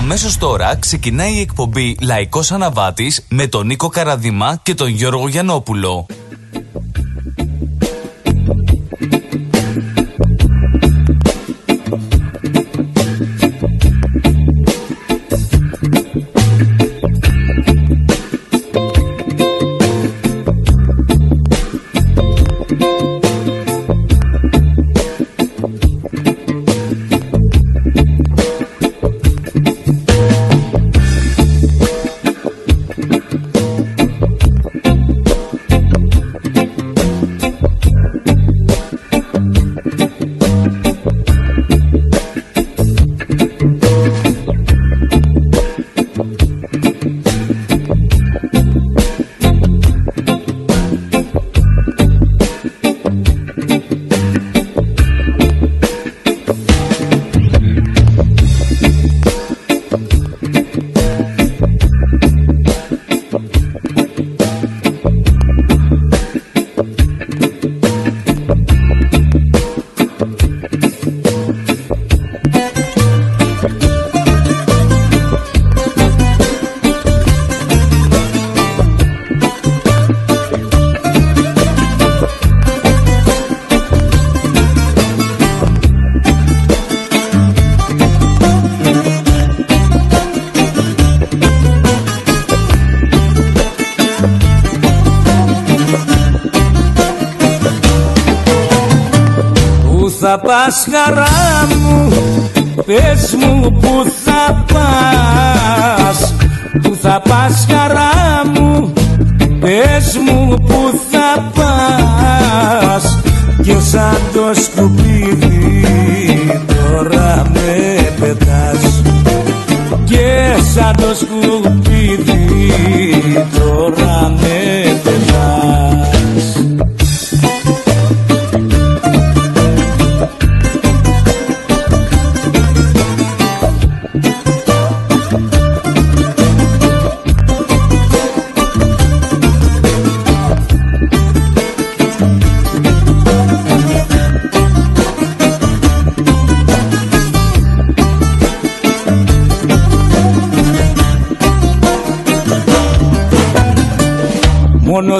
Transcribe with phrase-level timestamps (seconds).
[0.00, 6.06] Αμέσως τώρα ξεκινάει η εκπομπή Λαϊκός Αναβάτης με τον Νίκο Καραδημά και τον Γιώργο Γιαννόπουλο.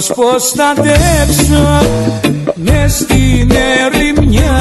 [0.00, 1.80] Μόνος πως θα αντέξω
[2.54, 4.56] μες στην ερημιά.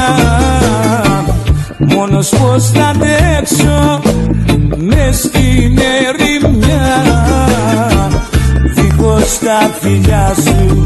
[1.78, 4.02] Μόνος πως θα αντέξω
[4.78, 7.04] μες στην ερημιά.
[8.76, 10.86] Δίχως τα φιλιά σου,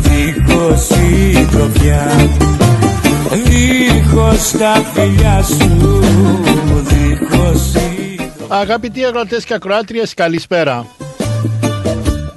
[0.00, 2.28] δίχως συντροφιά
[3.44, 6.00] Δίχως τα φιλιά σου,
[6.82, 10.86] δίχως συντροφιά Αγαπητοί αγροτές και ακροάτριες, καλησπέρα.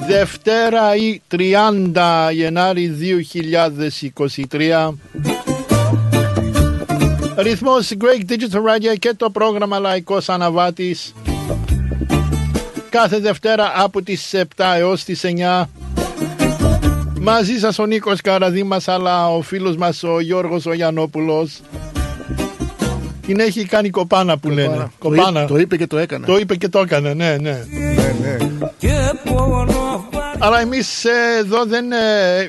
[0.08, 2.92] Δευτέρα ή 30 Γενάρη
[4.52, 4.90] 2023
[7.38, 11.14] Ρυθμός Great Digital Radio και το πρόγραμμα Λαϊκός Αναβάτης
[12.90, 14.44] κάθε Δευτέρα από τις 7
[14.78, 15.64] έως τις 9
[17.20, 21.60] Μαζί σας ο Νίκος Καραδήμας αλλά ο φίλος μας ο Γιώργος ο Γιαννόπουλος
[23.28, 24.76] την έχει κάνει κοπάνα που λένε.
[24.76, 25.40] Το, Κοπάνα.
[25.40, 26.26] είπε- το είπε και το έκανε.
[26.26, 27.58] Το είπε και το έκανε, ναι, ναι.
[28.22, 28.70] Ναι, ναι.
[28.78, 30.06] και πόνο
[30.40, 31.10] Αλλά εμείς ε,
[31.40, 31.98] εδώ δεν ε,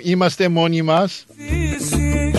[0.02, 1.26] είμαστε μόνοι μας.
[1.38, 2.30] βαρύσει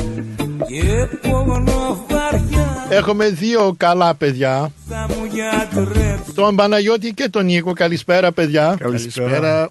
[0.68, 4.72] και πόνο βαριά Έχουμε δύο καλά παιδιά.
[4.90, 7.74] θα μου γιατρέψεις Τον Παναγιώτη και τον Νίκο.
[7.74, 8.76] Καλησπέρα παιδιά.
[8.80, 9.70] Καλησπέρα.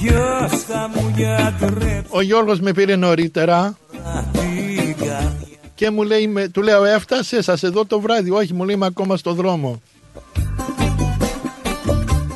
[0.00, 3.76] Ποιος θα μου γιατρέψει; Ο Γιώργος με πήρε νωρίτερα
[4.32, 5.32] την καρδιά
[5.74, 8.30] και μου λέει, με, του λέω έφτασες σας εδώ το βράδυ.
[8.30, 9.82] Όχι, μου λέει είμαι ακόμα στο δρόμο.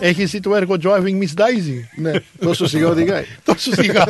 [0.00, 3.24] Έχεις δει το έργο Driving Miss Daisy; Ναι, τόσο σιγά οδηγάει.
[3.44, 4.04] Τόσο σιγά.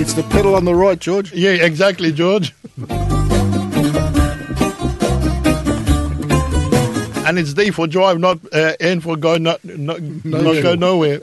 [0.00, 1.28] It's the pedal on the right, George.
[1.34, 2.46] yeah, exactly, George.
[7.26, 9.58] And it's D for drive, not uh, N for go, not,
[9.88, 11.20] not, not go nowhere.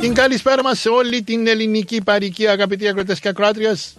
[0.00, 3.94] Την καλησπέρα μας σε όλη την ελληνική παροικία αγαπητοί ακροτές και ακροάτριες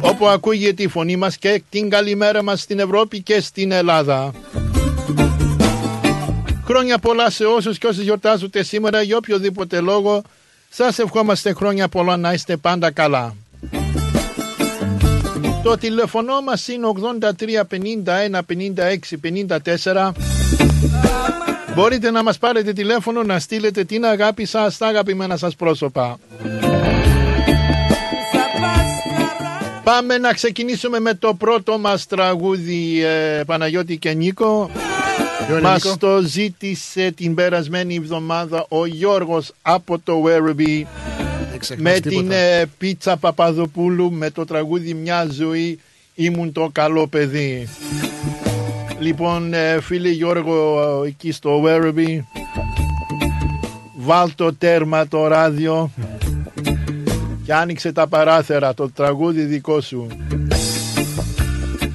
[0.00, 4.32] όπου ακούγεται η φωνή μας και την καλημέρα μας στην Ευρώπη και στην Ελλάδα.
[6.64, 10.22] Χρόνια πολλά σε όσους και όσοι γιορτάζετε σήμερα για οποιοδήποτε λόγο.
[10.70, 13.34] Σας ευχόμαστε χρόνια πολλά να είστε πάντα καλά.
[15.62, 17.64] Το τηλεφωνό μας είναι 83
[18.30, 19.16] 51 56
[19.84, 20.12] 54.
[21.74, 26.18] Μπορείτε να μας πάρετε τηλέφωνο να στείλετε την αγάπη σας στα αγαπημένα σας πρόσωπα.
[29.84, 34.70] Πάμε να ξεκινήσουμε με το πρώτο μας τραγούδι ε, Παναγιώτη και Νίκο.
[35.46, 40.82] Ποιο είναι, Μας Νίκο; το ζήτησε την περασμένη εβδομάδα ο Γιώργος από το Werribee
[41.50, 42.20] Δεν ξεχνάς με τίποτα.
[42.20, 45.78] την ε, πίτσα Παπαδοπούλου με το τραγούδι «Μια ζωή
[46.14, 47.68] ήμουν το καλό παιδί».
[48.98, 52.18] Λοιπόν, ε, φίλε Γιώργο, ε, εκεί στο Werribee,
[53.96, 55.90] βάλ το τέρμα το ράδιο
[57.50, 60.06] και άνοιξε τα παράθυρα, το τραγούδι δικό σου.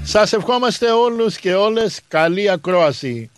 [0.03, 3.29] Σας ευχόμαστε όλους και όλες καλή ακρόαση.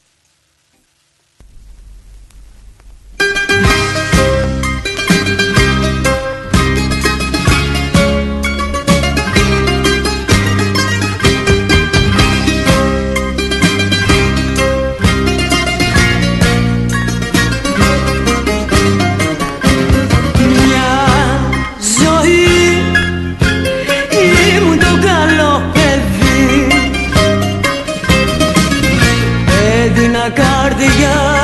[30.98, 31.37] Καρδιά,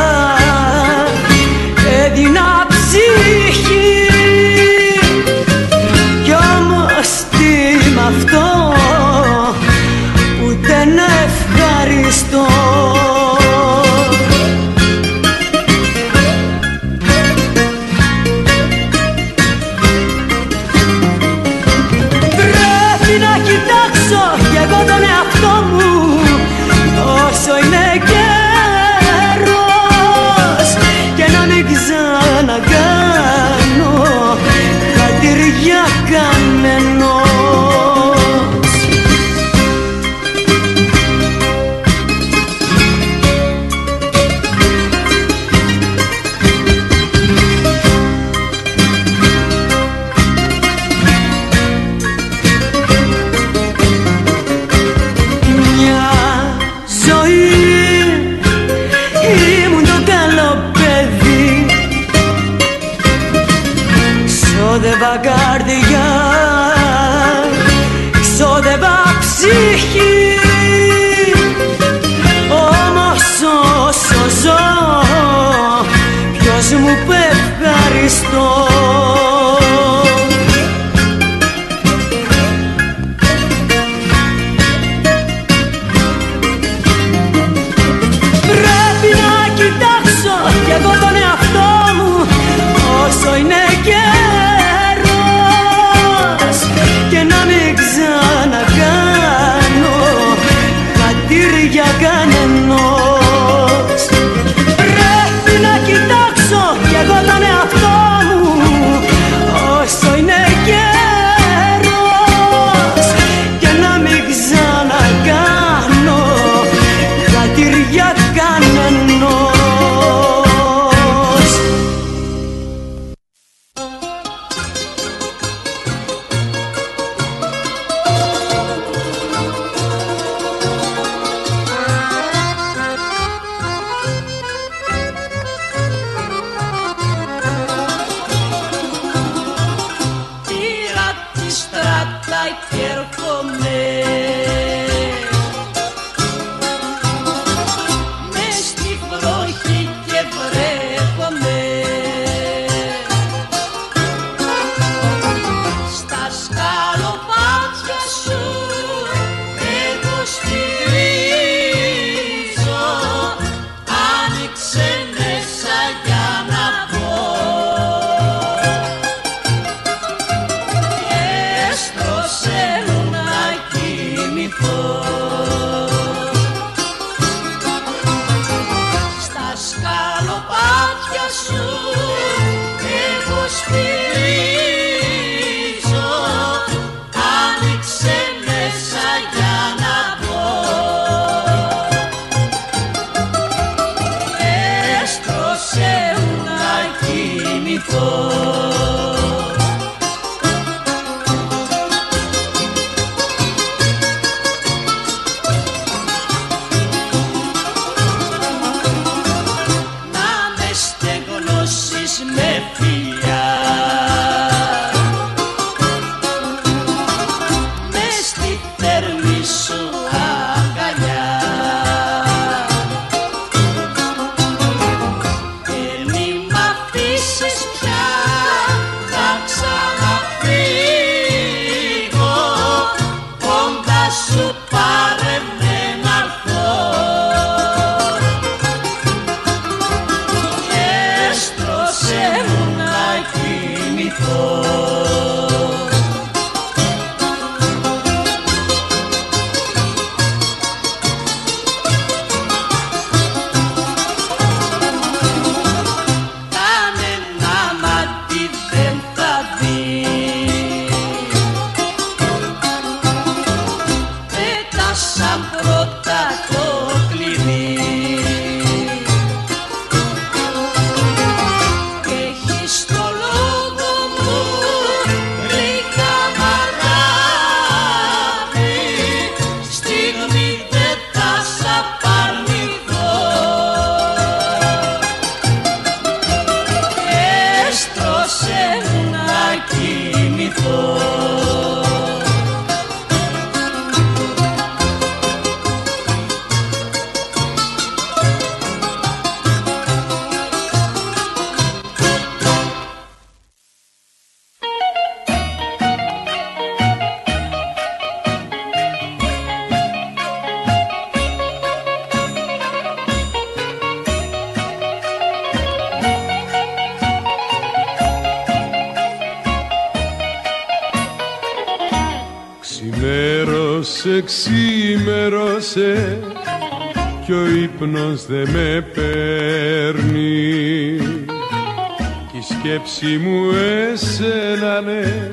[332.85, 333.51] σκέψη μου
[333.91, 335.29] εσένα ναι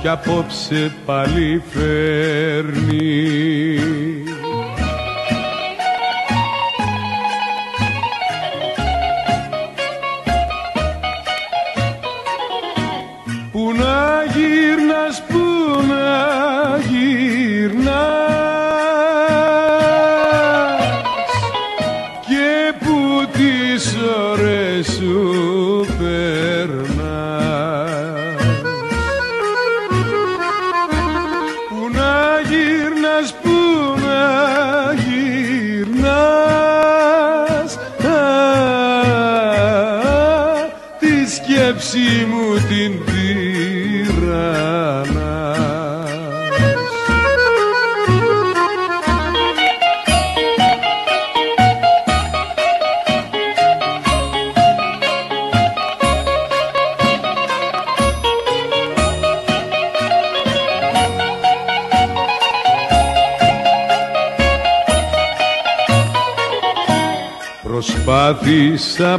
[0.00, 3.63] κι απόψε πάλι φέρνει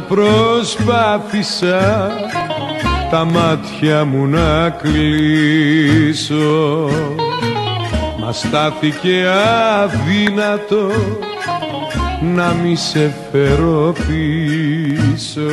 [0.78, 2.10] προσπάθησα
[3.10, 6.38] τα μάτια μου να κλείσω.
[8.20, 9.26] Μας στάθηκε
[9.82, 10.90] αδύνατο
[12.34, 15.44] να μη σε φέρω πίσω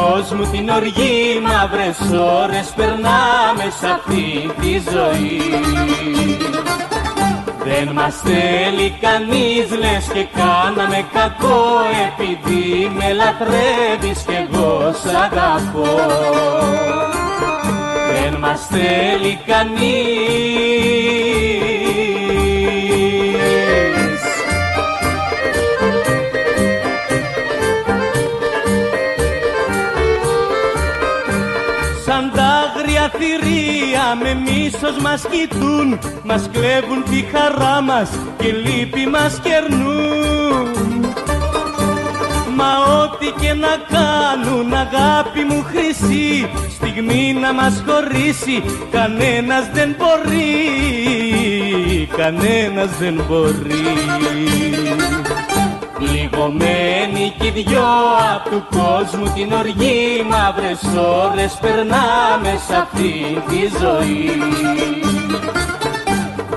[0.00, 1.98] απ' του κόσμου την οργή Μαύρες
[2.42, 5.42] ώρες περνάμε σ' αυτή τη ζωή.
[7.64, 15.96] Δεν μας θέλει κανείς λες και κάναμε κακό Επειδή με λατρεύεις κι εγώ σ' αγαπώ.
[18.12, 21.29] Δεν μας θέλει κανείς
[34.14, 40.68] με μίσος μας κοιτούν Μας κλέβουν τη χαρά μας και λύπη μας κερνούν.
[42.56, 50.48] Μα ό,τι και να κάνουν αγάπη μου χρυσή Στιγμή να μας χωρίσει κανένας δεν μπορεί
[52.16, 54.89] Κανένας δεν μπορεί
[56.40, 57.82] Πληγωμένοι κι οι δυο
[58.34, 60.80] απ' του κόσμου την οργή Μαύρες
[61.24, 64.30] ώρες περνάμε σ' αυτή τη ζωή.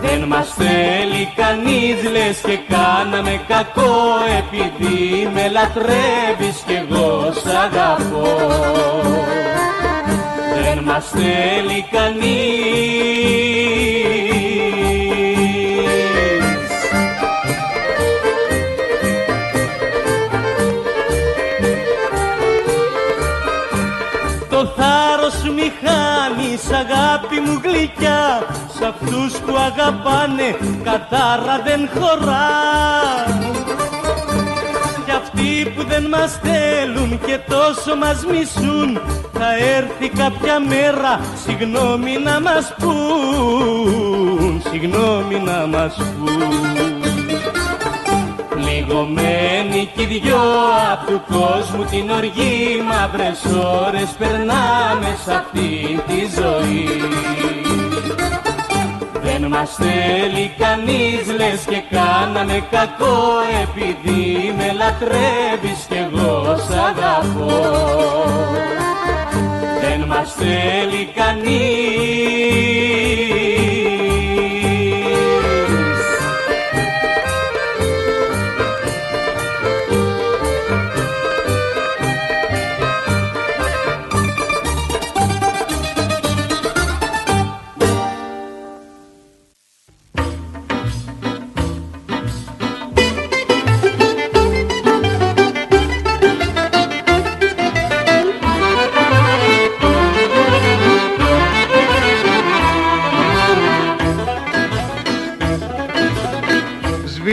[0.02, 3.96] Δεν μας θέλει κανείς λες και κάναμε κακό
[4.40, 8.38] Επειδή με λατρεύεις κι εγώ σ' αγαπώ.
[10.64, 13.04] Δεν μας θέλει κανείς
[26.54, 32.50] χάνεις αγάπη μου γλυκιά Σ' αυτούς που αγαπάνε κατάρα δεν χωρά
[35.06, 39.00] Κι αυτοί που δεν μας θέλουν και τόσο μας μισούν
[39.34, 46.93] Θα έρθει κάποια μέρα συγγνώμη να μας πούν Συγγνώμη να μας πούν
[48.86, 50.42] Πληγωμένοι κι οι δυο
[50.92, 53.42] απ' του κόσμου την οργή Μαύρες
[53.86, 56.88] ώρες περνάμε σ' αυτή τη ζωή.
[59.24, 63.22] Δεν μας θέλει κανείς λες και κάναμε κακό
[63.64, 68.02] Επειδή με λατρεύεις κι εγώ σ' αγαπώ.
[70.08, 72.33] Μας θέλει κανείς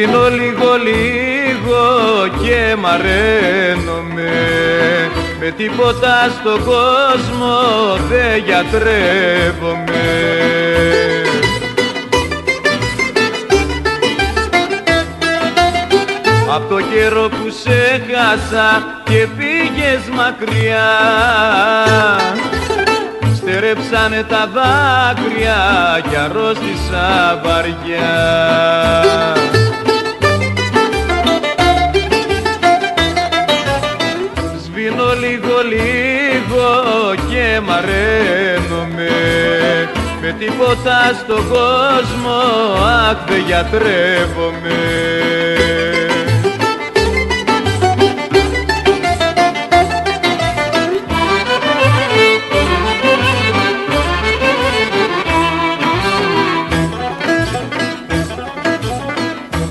[0.01, 1.83] Σβήνω λίγο λίγο
[2.43, 4.31] και μαραίνομαι
[5.41, 7.57] Με τίποτα στον κόσμο
[8.09, 10.09] δεν γιατρεύομαι.
[16.55, 20.91] Απ' το καιρό που σε χάσα και πήγες μακριά
[23.37, 25.61] Στερέψανε τα δάκρυα
[26.09, 28.09] κι αρρώστησα βαριά
[35.63, 36.21] λίγο
[36.51, 39.09] λίγο και μαραίνομαι
[40.21, 42.39] Με τίποτα στον κόσμο
[42.85, 44.79] αχ δεν γιατρεύομαι.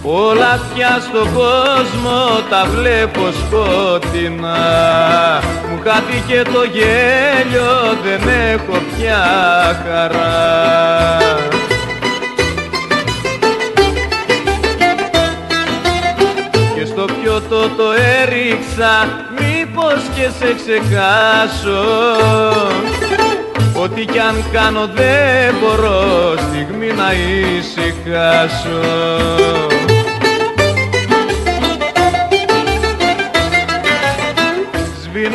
[0.02, 4.58] Όλα πια στον κόσμο τα βλέπω σκότεινα
[5.80, 9.24] Μου χάθηκε το γέλιο, δεν έχω πια
[9.86, 11.18] χαρά.
[16.76, 17.84] Και στο πιωτό το
[18.22, 19.08] έριξα,
[19.39, 21.86] μήπως και σε ξεχάσω.
[23.84, 28.80] Ό,τι κι αν κάνω δεν μπορώ στιγμή να ησυχάσω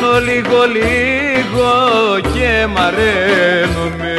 [0.05, 1.71] Σβήνω λίγο λίγο
[2.33, 4.17] και μαραίνομαι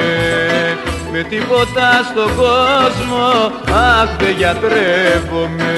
[1.13, 5.75] Με τίποτα στον κόσμο αχ δεν γιατρεύομαι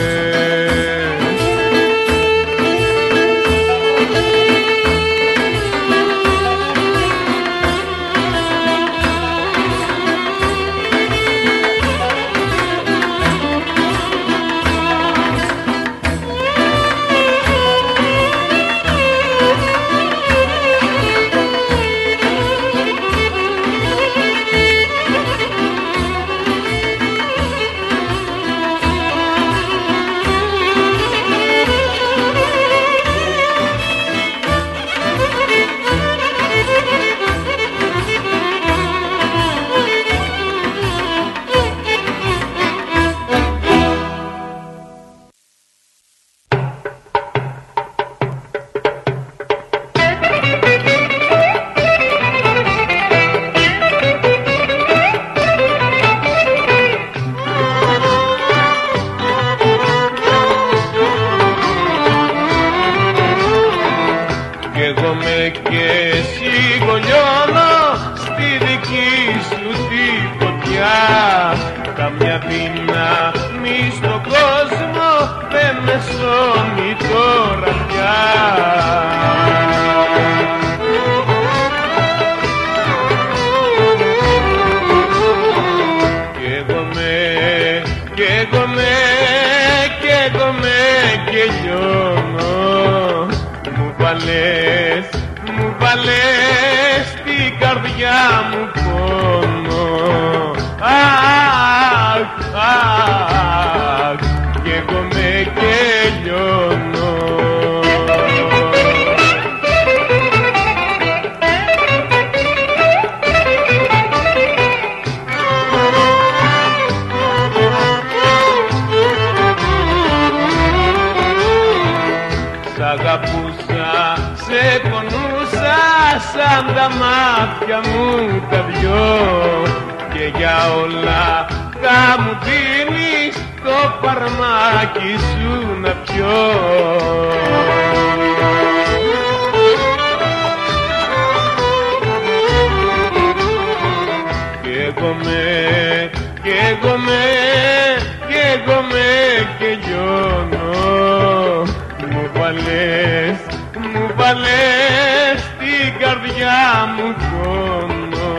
[152.49, 153.39] βάλες,
[153.79, 156.59] μου βάλες την καρδιά καρδιά
[156.97, 158.31] μου πόνο.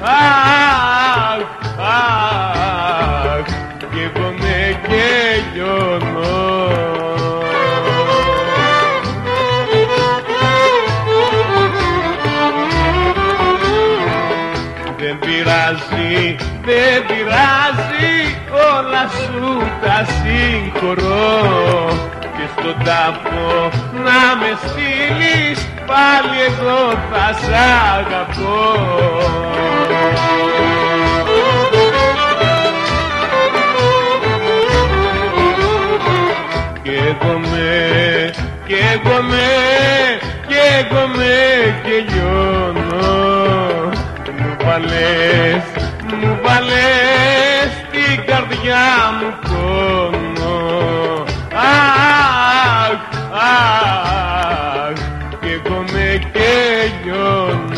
[0.00, 1.40] Αχ,
[1.78, 3.46] αχ,
[3.78, 5.06] καίγομαι και
[5.54, 6.68] λιώνω
[14.98, 17.70] Δεν πειράζει, δεν πειράζει
[18.52, 21.28] Όλα σου τα συγχωρώ.
[21.94, 21.99] Και
[22.60, 23.70] στον τάφο.
[24.04, 27.52] Να με στείλεις Πάλι εγώ θα σ'
[27.98, 28.58] αγαπώ.
[36.82, 38.30] Καίγομαι,
[38.66, 39.48] καίγομαι,
[40.46, 41.34] καίγομαι
[41.82, 43.10] και λιώνω
[44.38, 45.64] Μου βάλες,
[46.20, 48.86] μου βάλες την καρδιά
[49.20, 50.29] μου πόνο
[53.40, 55.00] Αχ, αχ,
[55.40, 56.50] καίγομαι και
[57.04, 57.69] λιώνω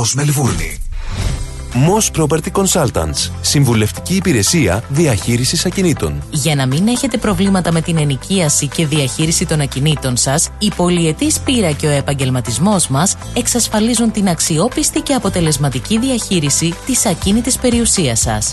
[0.00, 0.78] Ρυθμός Μελβούρνη.
[1.72, 3.30] Moss Property Consultants.
[3.40, 6.22] Συμβουλευτική υπηρεσία διαχείρισης ακινήτων.
[6.30, 11.40] Για να μην έχετε προβλήματα με την ενοικίαση και διαχείριση των ακινήτων σας, η πολυετής
[11.40, 18.52] πείρα και ο επαγγελματισμός μας εξασφαλίζουν την αξιόπιστη και αποτελεσματική διαχείριση της ακίνητης περιουσίας σας.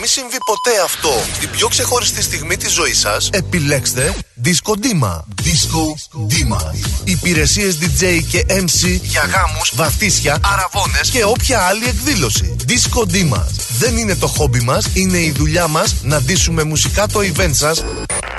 [0.00, 1.10] Μην συμβεί ποτέ αυτό
[1.40, 5.14] την πιο ξεχωριστή στιγμή της ζωής σας, επιλέξτε Disco Dima.
[5.44, 5.84] Disco
[6.30, 6.74] Dima.
[7.04, 12.56] Υπηρεσίες DJ και MC για γάμους, βαφτίσια, αραβώνες και όποια άλλη εκδήλωση.
[12.68, 13.44] Disco Dima.
[13.78, 17.84] Δεν είναι το χόμπι μας, είναι η δουλειά μας να ντύσουμε μουσικά το event σας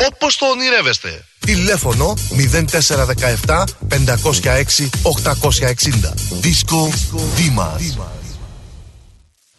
[0.08, 1.26] όπως το ονειρεύεστε.
[1.40, 2.14] Τηλέφωνο
[3.48, 6.14] 0417 506 860.
[6.42, 6.90] Disco
[7.38, 8.21] Dima.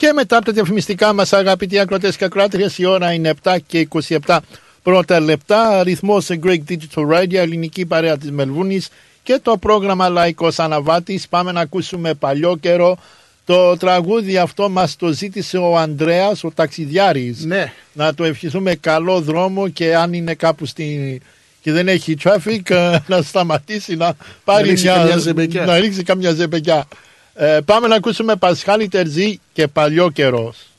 [0.02, 3.88] Και μετά από τα διαφημιστικά μας αγαπητοί ακροτές και ακράτριες η ώρα είναι 7 και
[4.26, 4.38] 27
[4.82, 8.88] πρώτα λεπτά αριθμός σε Great Digital Radio ελληνική παρέα της Μελβούνης
[9.22, 12.98] και το πρόγραμμα Λαϊκός Αναβάτης πάμε να ακούσουμε παλιό καιρό
[13.44, 17.44] το τραγούδι αυτό μας το ζήτησε ο Ανδρέας, ο ταξιδιάρης.
[17.44, 17.72] Ναι.
[17.92, 21.20] Να το ευχηθούμε καλό δρόμο και αν είναι κάπου στη...
[21.60, 24.94] και δεν έχει traffic ε, να σταματήσει να πάρει ρίξει μια...
[24.94, 25.64] καμιά ζεμπεκιά.
[25.64, 26.86] να ρίξει καμιά ζεμπεκιά.
[27.34, 30.71] Ε, πάμε να ακούσουμε Πασχάλη Τερζή και Παλιό Καιρός.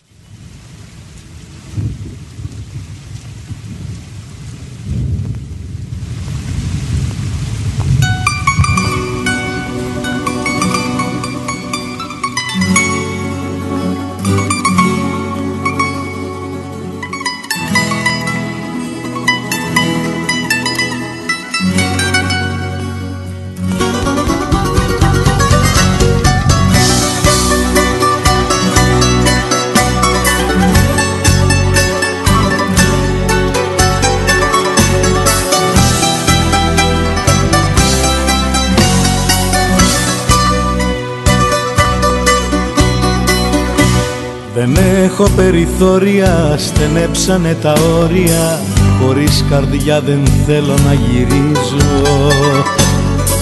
[45.13, 48.60] Έχω περιθώρια, στενέψανε τα όρια.
[49.02, 52.32] Χωρίς καρδιά δεν θέλω να γυρίζω.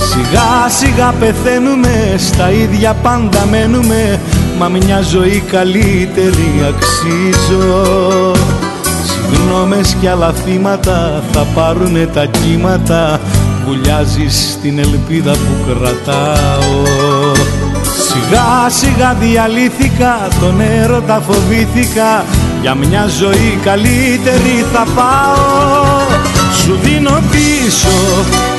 [0.10, 4.20] Σιγά σιγά πεθαίνουμε, στα ίδια πάντα μένουμε.
[4.58, 7.86] Μα μια ζωή καλύτερη αξίζω.
[9.06, 13.20] Συγγνώμες κι άλλα θύματα θα πάρουνε τα κύματα.
[13.66, 17.11] Βουλιάζεις την ελπίδα που κρατάω
[18.12, 22.26] Σιγά σιγά διαλύθηκα, τον έρωτα φοβήθηκα.
[22.62, 26.02] Για μια ζωή καλύτερη θα πάω.
[26.64, 27.98] Σου δίνω πίσω,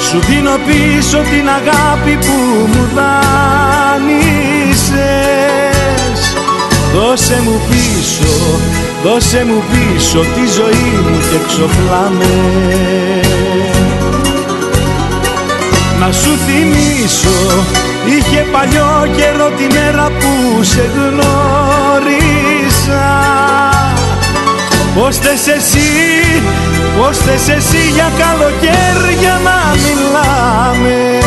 [0.08, 2.36] σου δίνω πίσω την αγάπη που
[2.66, 4.22] μου δάνεισες
[6.94, 8.60] Δώσε μου πίσω,
[9.04, 12.32] δώσε μου πίσω τη ζωή μου και ξοφλάμε
[16.04, 17.64] Να σου θυμίσω
[18.06, 22.30] Είχε παλιό καιρό τη μέρα που σε γνώρισα.
[24.94, 25.80] Πώς θες εσύ,
[26.98, 31.20] πώς θες εσύ για καλοκαίρια να μιλάμε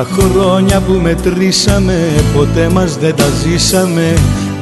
[0.00, 4.14] Τα χρόνια που μετρήσαμε ποτέ μας δεν τα ζήσαμε.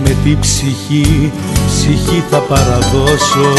[0.05, 1.33] Με τη ψυχή,
[1.67, 3.53] ψυχή θα παραδώσω.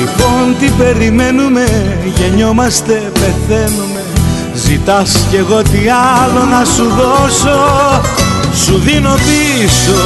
[0.00, 1.64] Λοιπόν τι περιμένουμε,
[2.18, 4.02] γεννιόμαστε, πεθαίνουμε.
[4.54, 7.58] Ζητάς κι εγώ τι άλλο να σου δώσω.
[8.64, 10.00] Σου δίνω πίσω,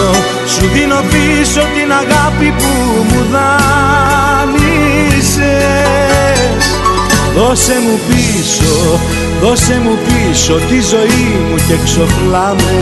[0.46, 2.72] σου δίνω πίσω την αγάπη που
[3.09, 4.74] μου δάνεισες.
[7.37, 9.00] Δώσε μου πίσω,
[9.44, 12.76] δώσε μου πίσω τη ζωή μου και ξοφλάμε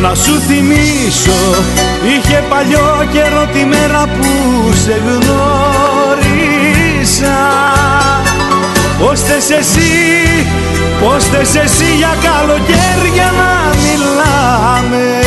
[0.00, 1.40] Να σου θυμίσω,
[2.02, 4.28] είχε παλιό καιρό τη μέρα που
[4.84, 5.38] σε γνώρισα.
[8.98, 10.46] Πώς θες εσύ,
[11.00, 15.20] πώς θες εσύ για καλοκαίρια να μιλάμε;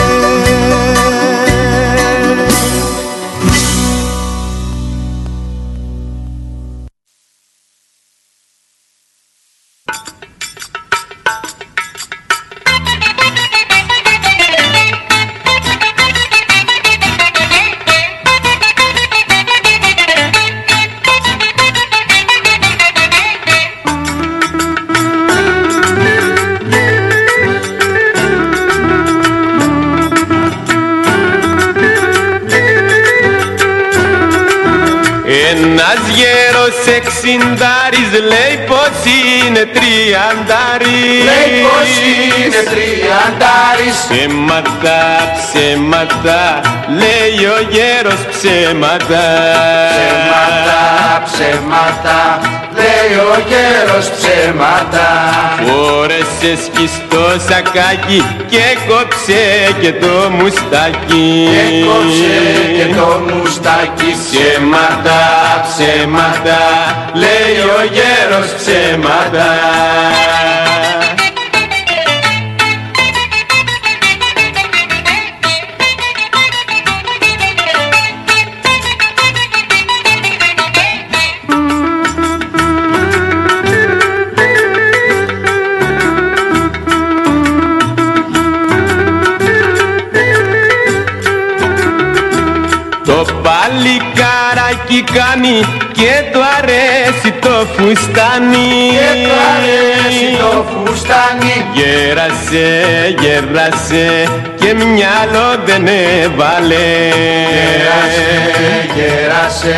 [37.23, 39.13] Γέρος εξιντάρης λέει πως
[39.47, 40.90] είναι τριαντάρης Λέει πως
[42.45, 44.99] είναι τριαντάρης Ψέματα,
[45.38, 46.62] ψέματα,
[46.99, 49.23] λέει ο γέρος ψέματα.
[49.95, 50.82] Ψέματα,
[51.25, 52.19] ψέματα,
[52.80, 55.08] λέει ο γέρος ψέματα.
[55.67, 59.43] Φόρεσε σκιστό σακάκι και κόψε
[59.82, 61.47] και το μουστάκι.
[61.54, 62.36] Και κόψε
[62.77, 64.12] και το μουστάκι.
[64.25, 65.21] Ψέματα,
[65.67, 66.60] ψέματα,
[67.13, 69.47] λέει ο γέρος ψέματα
[97.81, 98.69] φουστάνι.
[98.95, 101.55] Και το αρέσει το φουστάνι.
[101.77, 102.67] Γέρασε,
[103.21, 104.07] γέρασε
[104.59, 105.87] και μυαλό δεν
[106.21, 106.87] έβαλε.
[107.55, 108.29] Γέρασε,
[108.95, 109.77] γέρασε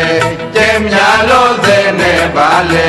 [0.52, 2.84] και μυαλό δεν έβαλε.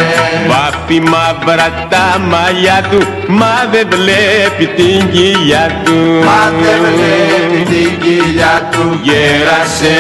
[0.50, 6.00] Βάφει μαύρα τα μαλλιά του μα δεν βλέπει την κοιλιά του.
[6.28, 9.00] Μα δεν βλέπει την κοιλιά του.
[9.04, 9.96] Γέρασε,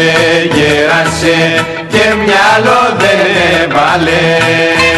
[0.55, 3.19] γέρασε και μυαλό δεν
[3.61, 4.94] έβαλε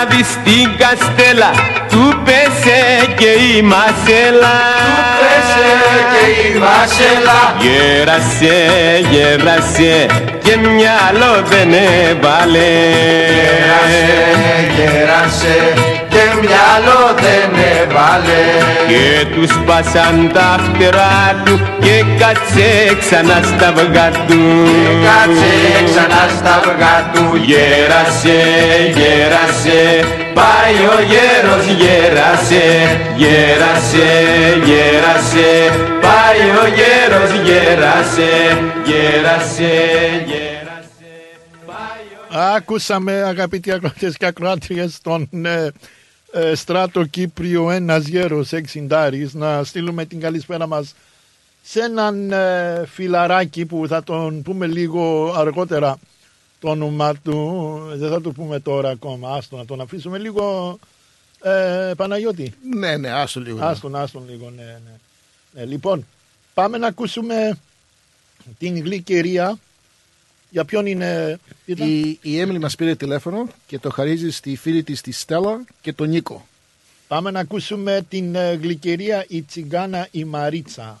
[0.00, 1.50] Ένα βράδυ στην καστέλα.
[1.88, 2.80] Του πέσε
[3.16, 4.56] και η μασέλα.
[5.22, 5.68] Πέσε
[6.12, 7.40] και η μασέλα.
[7.62, 8.56] Γέρασε,
[9.10, 10.06] γέρασε
[10.42, 12.70] και μυαλό δεν έβαλε.
[13.34, 14.06] Γέρασε,
[14.76, 15.97] γέρασε και
[16.42, 18.42] μυαλό δεν έβαλε.
[18.90, 22.68] Και τους σπάσαν τα φτερά του και κάτσε
[23.00, 24.40] ξανά στα αυγά του.
[25.06, 25.52] Κάτσε
[25.88, 27.24] ξανά στα αυγά του.
[27.48, 28.38] Γέρασε,
[28.96, 29.80] γέρασε,
[30.38, 32.64] πάει ο γέρος γέρασε
[33.16, 34.06] Γέρασε,
[34.64, 35.48] γέρασε,
[36.00, 38.30] πάει ο γέρος γέρασε
[38.84, 39.72] Γέρασε,
[40.26, 40.58] γέρασε
[42.56, 45.68] Άκουσαμε αγαπητοί ακροατές και ακροάτριες τον ε,
[46.32, 50.94] ε, στράτο Κύπριο ένας γέρος εξιντάρης να στείλουμε την καλησπέρα μας
[51.62, 55.98] σε έναν ε, φιλαράκι που θα τον πούμε λίγο αργότερα
[56.60, 60.78] το όνομα του, δεν θα το πούμε τώρα ακόμα, άστο να τον αφήσουμε λίγο
[61.42, 62.54] ε, Παναγιώτη.
[62.76, 63.64] Ναι, ναι, άστο λίγο.
[63.64, 64.80] Άστον, άστον λίγο, ναι, ναι.
[65.52, 65.64] ναι.
[65.64, 66.06] Λοιπόν,
[66.54, 67.58] πάμε να ακούσουμε
[68.58, 69.58] την γλυκερία.
[70.50, 71.38] Για ποιον είναι...
[71.64, 75.64] ήταν; Η, η Έμιλη μας πήρε τηλέφωνο και το χαρίζει στη φίλη της τη Στέλλα
[75.80, 76.46] και τον Νίκο.
[77.08, 81.00] Πάμε να ακούσουμε την ε, γλυκερία η τσιγκάνα η Μαρίτσα.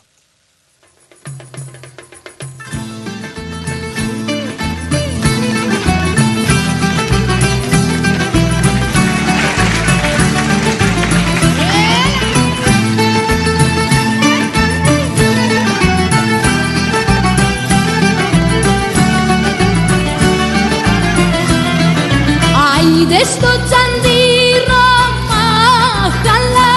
[23.10, 24.86] Άιντε στο τσαντήρο
[25.28, 26.76] μαχαλά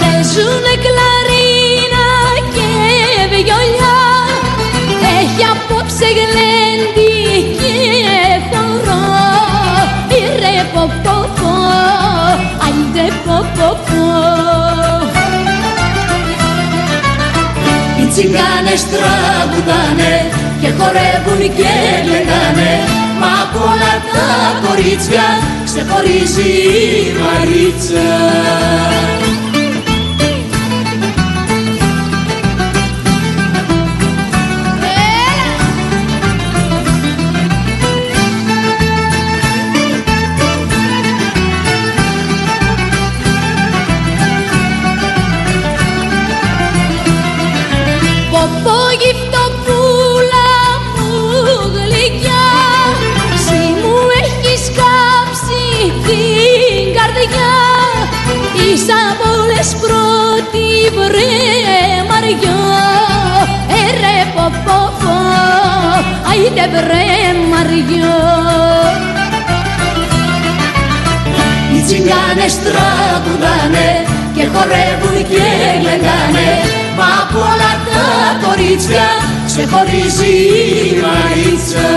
[0.00, 2.06] Παίζουνε κλαρίνα
[2.54, 2.70] και
[3.30, 3.98] βιολιά.
[5.18, 7.16] Έχει απόψε γλέντι
[7.60, 7.76] και
[8.50, 9.06] χορό.
[10.18, 11.54] Ήρε πω πω πω,
[12.64, 14.06] άιντε πω πω πω
[18.00, 21.72] Οι τσιγκάνες τραγουδάνε και χορεύουν και
[22.08, 22.72] λέγανε
[23.20, 24.28] Μα απ' όλα τα
[24.66, 25.26] κορίτσια
[25.64, 28.08] ξεχωρίζει η Μαρίτσα
[61.08, 62.60] πρώτη βρε μαριό
[63.68, 64.80] Ε ρε ποπό
[66.30, 67.06] άιντε βρε
[67.50, 68.18] μαριό
[71.74, 73.88] Οι τσιγκάνες τραγουδάνε
[74.34, 75.44] και χορεύουν και
[75.82, 76.50] λέγανε
[76.96, 79.06] Μα απ' όλα τα κορίτσια
[79.46, 80.34] ξεχωρίζει
[80.86, 81.88] η Μαρίτσα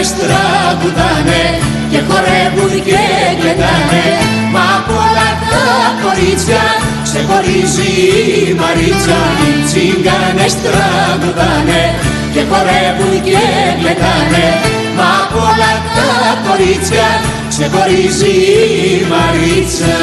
[0.00, 1.42] τσιγκάνες τραγουδάνε
[1.90, 2.98] και χορεύουν και
[3.40, 4.06] κλαιγάνε
[4.52, 5.64] Μα απ' όλα τα
[6.02, 6.64] κορίτσια
[7.06, 7.90] ξεχωρίζει
[8.50, 9.20] η Μαρίτσα.
[9.44, 11.82] Οι τσιγκάνες τραγουδάνε
[12.32, 13.42] και και χορεύουν και
[13.78, 14.46] γλεντάνε.
[14.96, 16.10] Μα απ' όλα τα
[16.46, 17.08] κορίτσια
[17.48, 18.34] ξεχωρίζει
[18.90, 19.96] η Μαρίτσα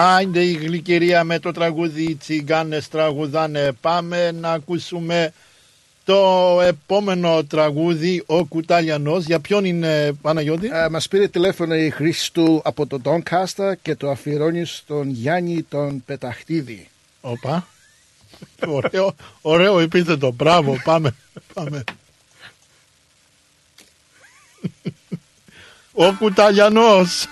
[0.00, 3.72] Άιντε η γλυκερία με το τραγούδι οι τσιγκάνες τραγουδάνε.
[3.80, 5.32] Πάμε να ακούσουμε
[6.04, 9.24] το επόμενο τραγούδι ο Κουτάλιανος.
[9.24, 14.10] Για ποιον είναι Παναγιώτη; Ε, μας πήρε τηλέφωνο η Χρήστου από το Doncaster και το
[14.10, 16.88] αφιερώνει στον Γιάννη τον Πεταχτίδη.
[17.20, 17.66] Οπα.
[18.66, 20.30] ωραίο, ωραίο επίθετο.
[20.30, 20.80] Μπράβο.
[20.84, 21.14] Πάμε.
[21.54, 21.84] πάμε.
[25.92, 27.26] ο Κουτάλιανος.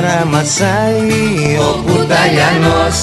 [0.00, 2.96] Σίδερα μασάει ο Κουταλιανός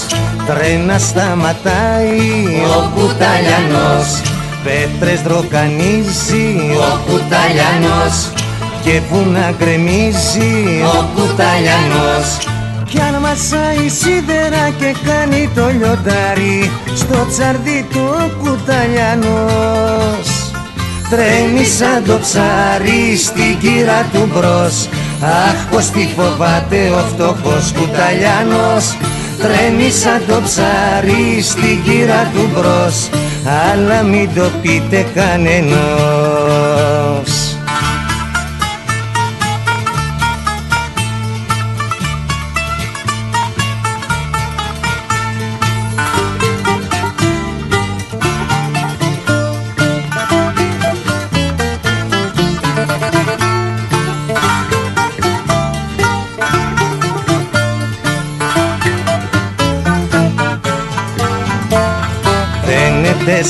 [0.47, 2.19] Τρένα σταματάει
[2.77, 4.21] ο Κουταλιανός.
[4.63, 8.31] Πέτρες δροκανίζει ο Κουταλιανός
[8.83, 12.27] Και βουνά γκρεμίζει ο Κουταλιανός.
[12.89, 20.27] Κι αν μασάει σίδερα και κάνει το λιοντάρι Στο τσαρδί του ο κουταλιανός.
[21.09, 24.87] Τρέμει σαν το ψάρι στην κύρα του μπρος
[25.21, 28.97] Αχ πως τι φοβάται ο φτωχός κουταλιάνος.
[29.41, 33.09] Τρέμει σαν το ψάρι στην κύρα του μπρος.
[33.71, 36.96] Αλλά μην το πείτε κανενός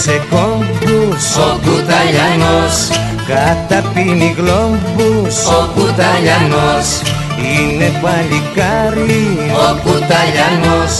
[0.03, 1.35] σε κόμπους.
[1.35, 2.75] Ο κουταλιανός.
[3.27, 5.35] Καταπίνει γλόμπους.
[5.45, 6.87] Ο κουταλιανός.
[7.37, 9.27] Είναι παλικάρι.
[9.65, 10.93] Ο κουταλιανός.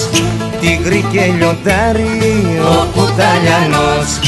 [0.62, 2.60] Τίγρη και λιοντάρι.
[2.62, 4.20] Ο κουταλιανός.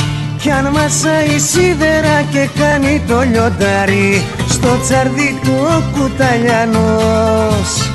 [0.41, 7.88] Κι αν μασάει σίδερα και κάνει το λιοντάρι Στο τσαρδί του ο κουταλιανός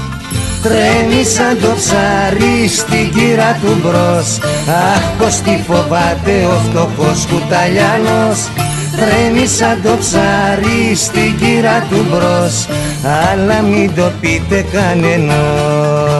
[0.64, 4.38] Τρέμει σαν το ψάρι στην κύρα του μπρος.
[4.68, 8.38] Αχ πως τι φοβάται ο φτωχός κουταλιάνος
[8.96, 12.66] Τρέμει σαν το ψάρι στην κύρα του μπρος.
[13.30, 16.13] Αλλά μην το πείτε κανενός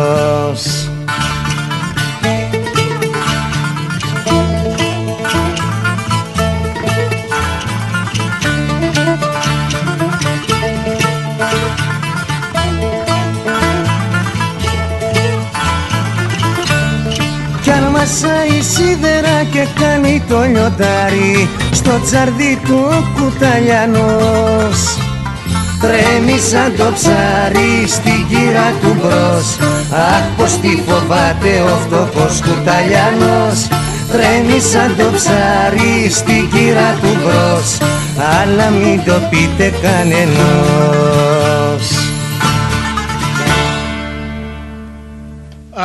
[18.14, 24.78] Κι αν μασάει σίδερα και κάνει το λιοντάρι Στο τσαρδί του ο κουταλιανός.
[25.80, 29.46] Τρέμει σαν το ψάρι στην κύρα του μπρος.
[29.90, 33.58] Αχ πως τι φοβάται ο φτωχός κουταλιανός.
[34.12, 37.78] Τρέμει σαν το ψάρι στην κύρα του μπρος.
[38.38, 41.34] Αλλά μην το πείτε κανενός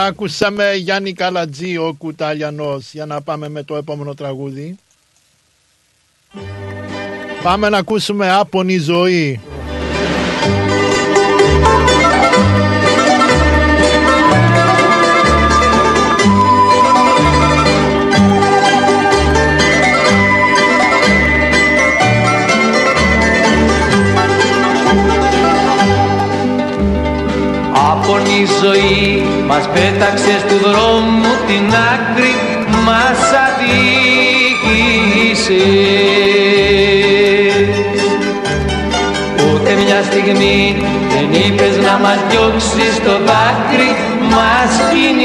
[0.10, 4.76] Άκουσαμε Γιάννη Καλατζή ο Κουτάλιανος για να πάμε με το επόμενο τραγούδι.
[7.44, 9.42] Πάμε να ακούσουμε Άπονη ζωή.
[27.74, 32.34] Άπονη ζωή μας πέταξες του δρόμου την άκρη
[32.86, 33.70] μας αδίκησες.
[39.54, 40.62] Ούτε μια στιγμή
[41.10, 43.92] δεν είπες να μας διώξεις το δάκρυ
[44.32, 45.20] μας κινείσες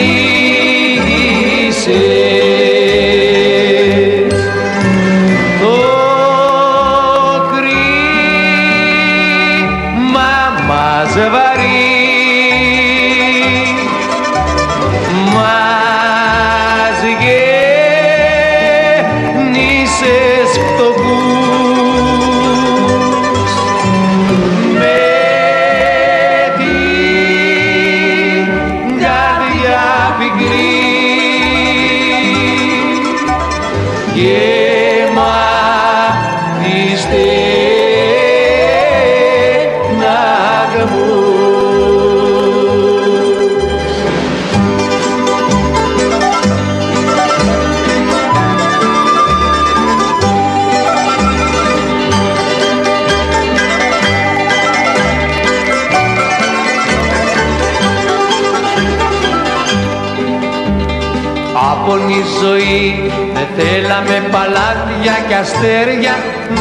[65.55, 66.15] αστέρια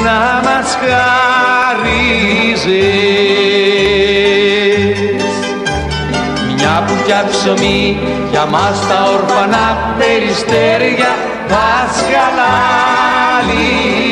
[0.03, 1.03] να μας χαρίζεις.
[6.55, 7.97] Μια πουκιά ψωμί
[8.31, 11.11] για μας τα ορφανά περιστέρια
[11.49, 12.03] μας
[13.51, 14.03] χαλαλίζεις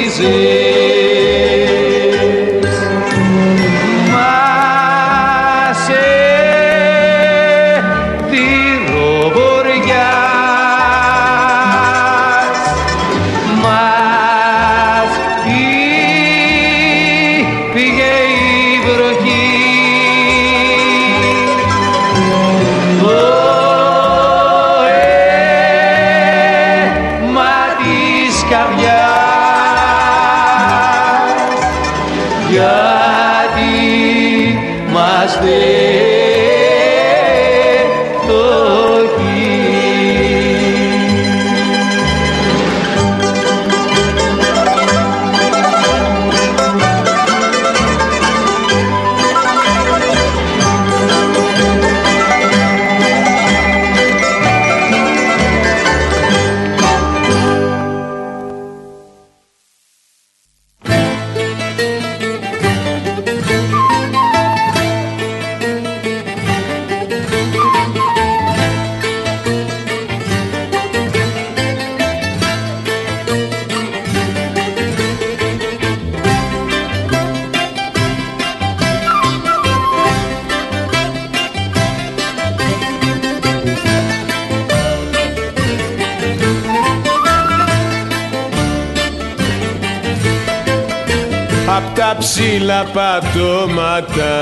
[92.81, 94.35] ψηλά πατώματα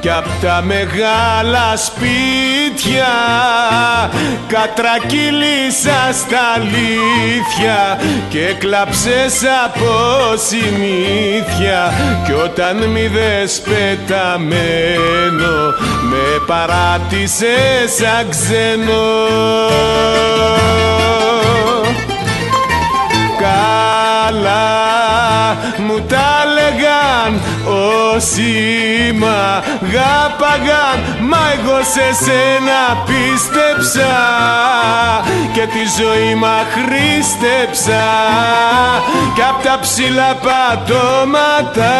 [0.00, 3.14] και απ' τα μεγάλα σπίτια.
[4.48, 7.98] Κατρακύλησα στα αλήθεια
[8.28, 9.92] και κλαψες από
[10.48, 11.92] συνήθεια.
[12.24, 14.14] Κι όταν μη δες πεταμένο
[16.10, 19.04] με παράτησες σαν ξένο.
[23.38, 24.86] Καλά
[25.78, 26.45] μου τα λέγαν
[27.66, 28.52] όσοι
[29.18, 34.14] μ' αγάπαγαν μα εγώ σε σένα πίστεψα.
[35.52, 38.04] Και τη ζωή μ' αχρήστεψα
[39.34, 41.94] και απ' τα ψηλά πατώματα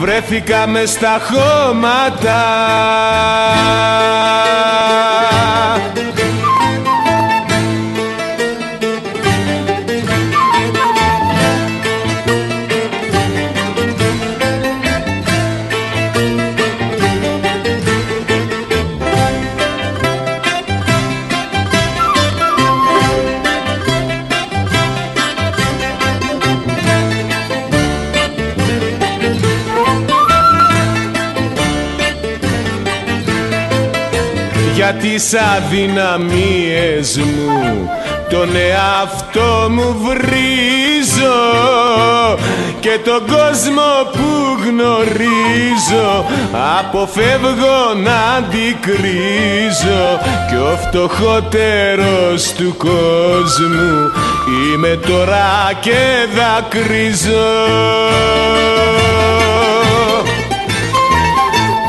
[0.00, 2.40] βρέθηκα μες στα χώματα
[35.02, 37.90] τις αδυναμίες μου.
[38.30, 41.40] Τον εαυτό μου βρίζω
[42.80, 46.24] και τον κόσμο που γνωρίζω.
[46.78, 54.10] Αποφεύγω να αντικρίζω και ο φτωχότερος του κόσμου.
[54.74, 57.50] Είμαι τώρα και δακρύζω.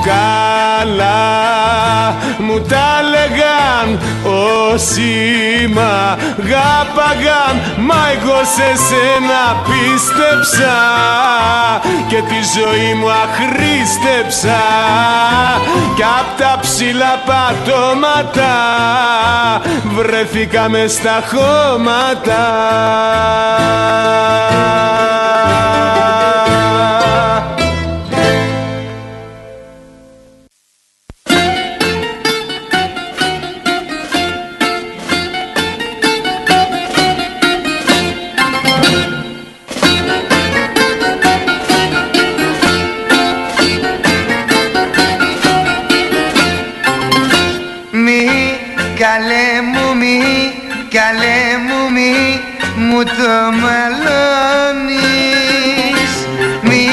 [0.05, 1.53] Καλά
[2.43, 3.99] μου τα λέγαν
[4.71, 5.11] όσοι
[5.73, 10.75] μ' αγάπαγαν μα εγώ σε σένα πίστεψα
[12.07, 14.61] και τη ζωή μου αχρήστεψα
[15.95, 18.53] κι απ' τα ψηλά πατώματα
[19.95, 22.43] βρέθηκα μες στα χώματα
[53.63, 55.03] μαλώνεις.
[56.61, 56.87] Μη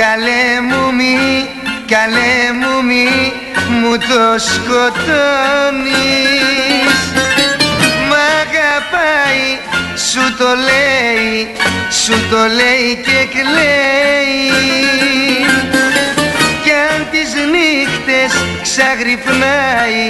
[0.00, 1.16] καλέ μου μη
[1.92, 3.08] καλέ μου μη
[3.80, 5.92] μου το σκοτώνεις.
[8.08, 9.46] Μ' αγαπάει
[10.10, 11.32] σου το λέει
[11.90, 14.44] σου το λέει και κλαίει.
[16.62, 18.32] Κι αν τις νύχτες
[18.62, 20.02] ξαγρυπνάει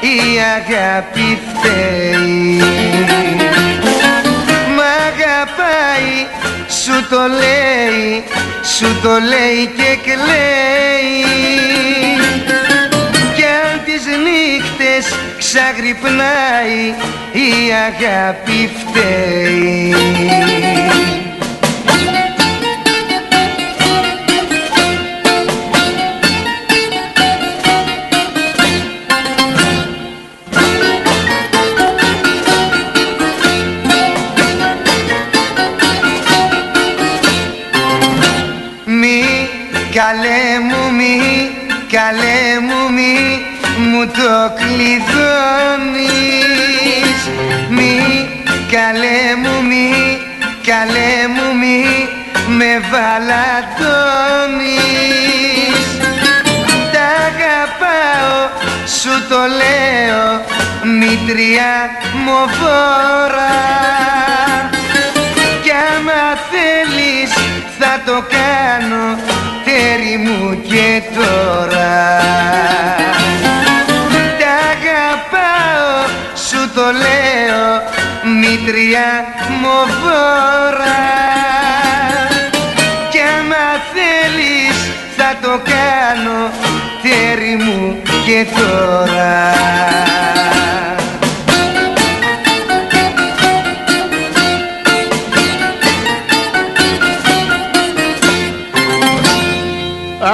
[0.00, 0.16] η
[0.56, 3.45] αγάπη φταίει
[6.68, 8.24] σου το λέει,
[8.76, 11.24] σου το λέει και κλαίει.
[13.34, 16.94] Κι αν τις νύχτες ξαγρυπνάει
[17.32, 19.94] η αγάπη φταίει
[52.90, 54.66] βαλατώνεις
[56.92, 58.38] Τα αγαπάω,
[59.00, 60.24] σου το λέω
[60.98, 61.76] μητριά
[62.24, 63.56] μοβόρα
[65.62, 67.32] κι άμα θέλεις
[67.78, 69.04] θα το κάνω
[69.64, 71.94] τέρι μου και τώρα.
[74.40, 75.94] Τα αγαπάω
[76.48, 77.64] σου το λέω
[78.40, 79.10] μητριά
[79.60, 80.96] μοβόρα
[81.42, 81.45] Κι
[88.26, 89.54] και τώρα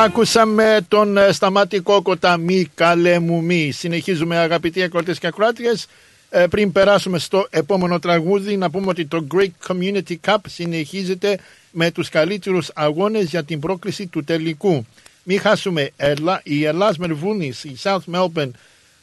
[0.04, 3.70] Άκουσαμε τον ε, Σταμάτη Κόκοτα μη καλέ μου μη.
[3.72, 5.86] Συνεχίζουμε αγαπητοί ακροατές και ακροάτριες.
[6.30, 11.38] Ε, πριν περάσουμε στο επόμενο τραγούδι να πούμε ότι το Great Community Cup συνεχίζεται
[11.70, 14.86] με τους καλύτερους αγώνες για την πρόκληση του τελικού.
[15.22, 18.50] Μην χάσουμε Ελλά, η Ελλάς Μερβούνης, η South Melbourne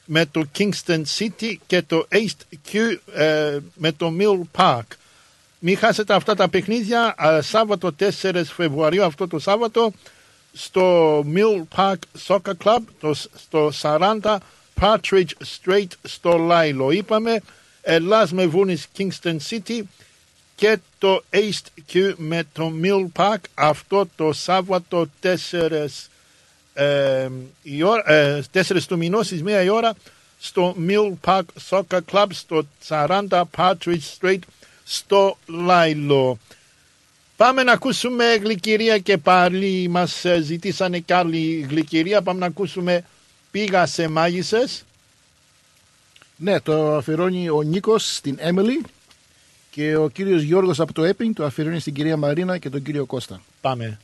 [0.05, 4.88] με το Kingston City και το East Q ε, με το Mill Park.
[5.59, 9.93] Μην χάσετε αυτά τα παιχνίδια ε, Σάββατο 4 Φεβρουαρίου αυτό το Σάββατο
[10.53, 11.97] στο Mill Park
[12.28, 14.38] Soccer Club το, στο 40
[14.82, 15.32] Partridge
[15.63, 16.91] Street στο Λάιλο.
[16.91, 17.41] Είπαμε
[17.82, 19.82] Ελλάς με Βούνης Kingston City
[20.55, 25.86] και το East Q με το Mill Park αυτό το Σάββατο 4
[26.80, 27.30] ε,
[27.63, 29.93] η ώρα, ε, 4 του μηνός στις 1 η ώρα
[30.39, 34.39] στο Mill Park Soccer Club στο 40 Partridge Street
[34.84, 36.39] στο Λάιλο.
[37.38, 42.21] Πάμε να ακούσουμε γλυκυρία και πάλι μας ε, ζητήσανε κι άλλη γλυκυρία.
[42.21, 43.05] Πάμε να ακούσουμε
[43.51, 44.84] πήγα σε μάγισσες.
[46.36, 48.82] Ναι, το αφιερώνει ο Νίκος στην Έμιλι
[49.71, 53.05] και ο κύριος Γιώργος από το Έπινγκ το αφιερώνει στην κυρία Μαρίνα και τον κύριο
[53.05, 53.41] Κώστα.
[53.61, 53.99] Πάμε.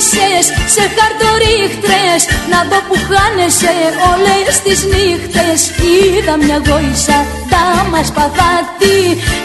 [0.00, 2.20] Σε μάγισσες, σε χαρτορίχτρες
[2.50, 3.74] Να δω που χάνεσαι
[4.12, 5.60] όλες τις νύχτες.
[5.92, 7.18] Είδα μια γόησα,
[7.52, 8.98] τα μας παθάτη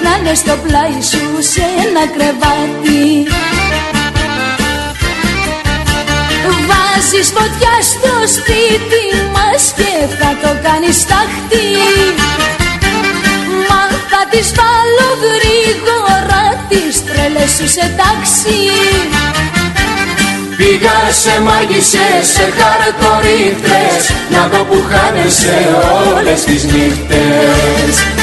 [0.04, 3.02] Να είναι στο πλάι σου σε ένα κρεβάτι.
[6.68, 9.04] Βάζεις φωτιά στο σπίτι
[9.36, 11.68] μας και θα το κάνεις τάχτη.
[13.68, 13.82] Μα
[14.12, 18.60] θα τις βάλω γρήγορα τις τρέλες σου σε τάξη
[20.64, 25.58] Πήγα σε μάγισσες, σε χαρτορίχτρες Να δω που χάνεσαι
[26.16, 28.23] όλες τις νύχτες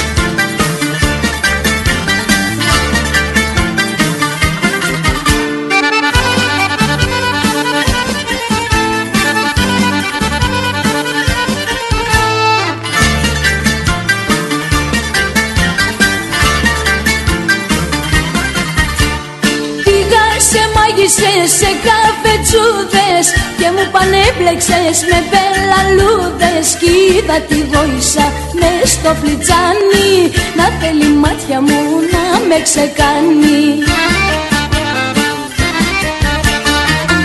[23.80, 28.26] μου πανέπλεξες με πελαλούδες Κι είδα τη γόησα
[28.60, 30.08] μες στο φλιτζάνι.
[30.58, 31.80] Να θέλει μάτια μου
[32.12, 33.58] να με ξεκάνει.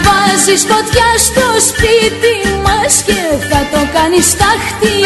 [0.05, 2.35] Βάζεις φωτιά στο σπίτι
[2.65, 4.97] μας Και θα το κάνεις τάχτη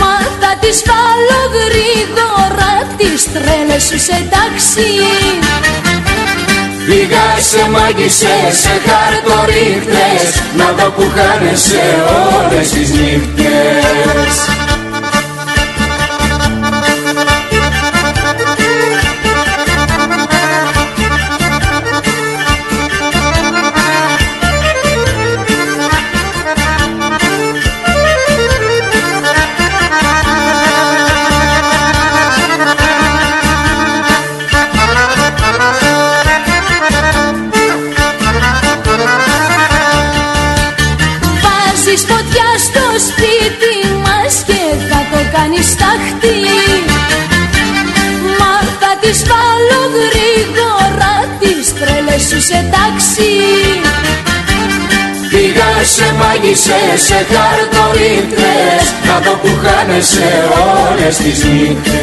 [0.00, 4.90] Μα θα τις βάλω γρήγορα τις τρέλες σου σε τάξη
[6.86, 11.82] Πήγα σε μάγισσες, σε χαρτορίχτες Να δω που χάνεσαι
[12.38, 14.55] όλες τις νύχτες
[56.36, 60.48] σε μάγισσες, σε χαρτολίτρες Να δω που χάνεσαι
[60.90, 61.94] όλες τις νύχτες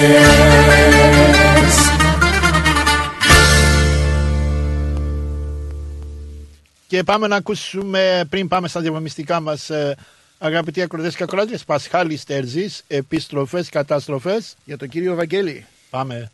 [6.88, 9.95] Και πάμε να ακούσουμε πριν πάμε στα διαφημιστικά μας ε,
[10.38, 15.65] αγαπητοί ακροτές και ακρότες Πασχάλης Στερζής, επιστροφές, καταστροφές Για τον κύριο Βαγγέλη.
[15.89, 16.31] Πάμε.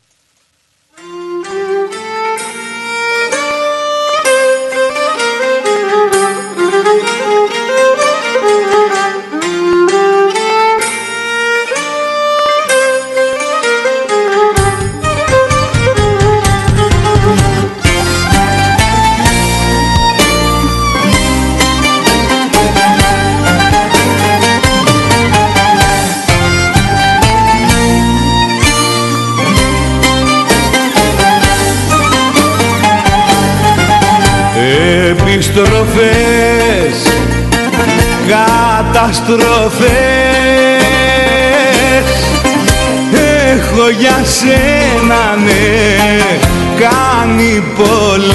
[35.60, 36.96] Επιστροφές
[38.28, 39.90] Καταστροφές.
[43.52, 45.58] Έχω για σένα ναι
[46.78, 48.30] Κάνει πολλές.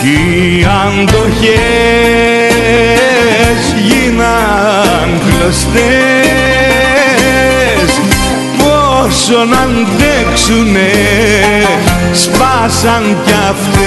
[0.00, 1.56] Κι οι αντοχές
[3.86, 6.85] γίναν κλωστές
[9.16, 10.90] Πόσο να αντέξουνε
[12.12, 13.86] σπάσαν κι αυτές.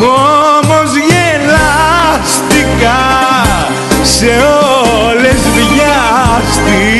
[0.00, 3.00] Όμως γελάστηκα
[4.02, 4.32] σε
[5.06, 6.94] όλες βιάστηκα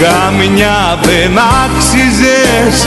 [0.00, 2.86] καμιά δεν άξιζες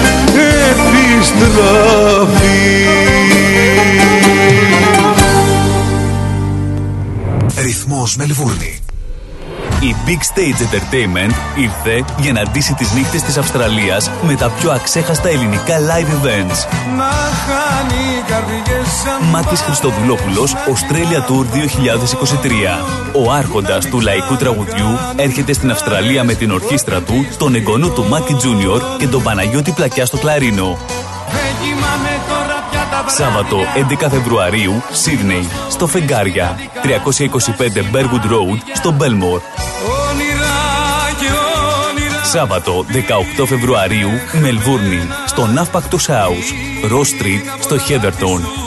[1.18, 2.38] επιστροφή
[7.62, 8.80] Ρυθμός Μελβούρνη.
[9.80, 14.72] Η Big Stage Entertainment ήρθε για να ντύσει τις νύχτες της Αυστραλίας με τα πιο
[14.72, 16.68] αξέχαστα ελληνικά live events.
[16.98, 17.07] Να
[19.32, 22.86] Μάκης Χριστοδουλόπουλος, Australia Tour 2023.
[23.14, 28.06] Ο άρχοντας του λαϊκού τραγουδιού έρχεται στην Αυστραλία με την ορχήστρα του, τον εγγονό του
[28.08, 30.78] Μάκη Τζούνιορ και τον Παναγιώτη Πλακιά στο κλαρίνο.
[31.32, 33.58] Δεν κοιμάμαι τώρα πια τα Σάββατο
[34.06, 36.56] 11 Φεβρουαρίου, Σίδνεϊ, στο Φεγγάρια.
[36.84, 39.42] 325 Bergwood Road, στο Μπέλμορ.
[40.10, 40.58] όνειρα
[41.20, 41.26] και
[41.90, 42.86] όνειρα Σάββατο
[43.40, 44.10] 18 Φεβρουαρίου,
[44.42, 46.54] Μελβούρνη, στο Ναύπακτος House.
[46.92, 48.67] Ross Street, στο Χέδερτον.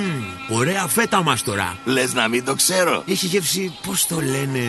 [0.53, 1.77] Ωραία φέτα μας τώρα.
[1.85, 3.03] Λες να μην το ξέρω.
[3.07, 4.59] Έχει γεύση, πώς το λένε.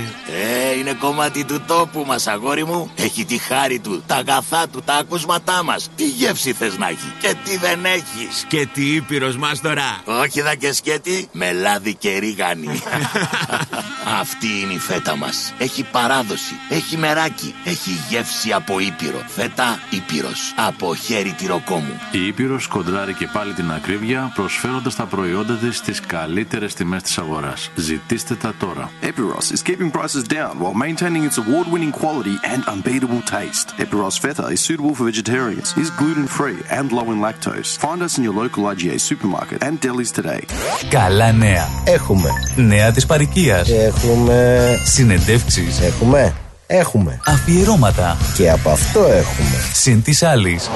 [0.93, 2.91] Ε, είναι κομμάτι του τόπου μας αγόρι μου.
[2.95, 5.89] Έχει τη χάρη του, τα αγαθά του, τα ακούσματά μας.
[5.97, 8.39] Τι γεύση θες να έχει και τι δεν έχεις.
[8.39, 10.03] Σκέτη Ήπειρος μας τώρα.
[10.05, 12.67] Όχι δα και σκέτη, με λάδι και ρίγανη.
[14.21, 15.55] Αυτή είναι η φέτα μας.
[15.59, 19.23] Έχει παράδοση, έχει μεράκι, έχει γεύση από Ήπειρο.
[19.27, 22.01] Φέτα Ήπειρος, από χέρι τυροκόμου.
[22.11, 27.19] Η Ήπειρος κοντράρει και πάλι την ακρίβεια προσφέροντας τα προϊόντα της στις καλύτερες τιμές της
[27.19, 27.71] αγοράς.
[27.75, 28.91] Ζητήστε τα τώρα.
[29.03, 33.68] Epiros is keeping prices down while maintaining its award-winning quality and unbeatable taste.
[33.84, 37.70] Epiros Feta is suitable for vegetarians, is gluten-free and low in lactose.
[37.78, 40.42] Find us in your local IGA supermarket and delis today.
[40.90, 41.68] Καλά νέα.
[41.86, 42.30] Έχουμε.
[42.56, 43.70] Νέα της παροικίας.
[43.70, 44.76] Έχουμε.
[44.84, 45.80] Συνεντεύξεις.
[45.82, 46.41] Έχουμε.
[46.75, 47.21] Έχουμε.
[47.27, 48.17] Αφιερώματα.
[48.37, 49.71] Και από αυτό έχουμε.
[49.73, 50.71] Συν της άλλης.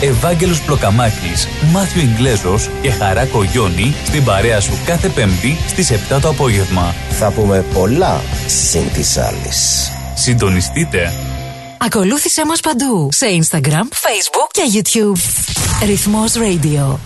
[0.00, 6.28] Ευάγγελος Πλοκαμάκης, Μάθιο Ιγκλέζος και Χαράκο Γιόνι στην παρέα σου κάθε Πέμπτη στις 7 το
[6.28, 6.94] απόγευμα.
[7.10, 9.90] Θα πούμε πολλά συν της άλλης.
[10.14, 11.12] Συντονιστείτε.
[11.78, 15.20] Ακολούθησέ μας παντού σε Instagram, Facebook και YouTube.
[15.86, 16.96] Ρυθμός Radio.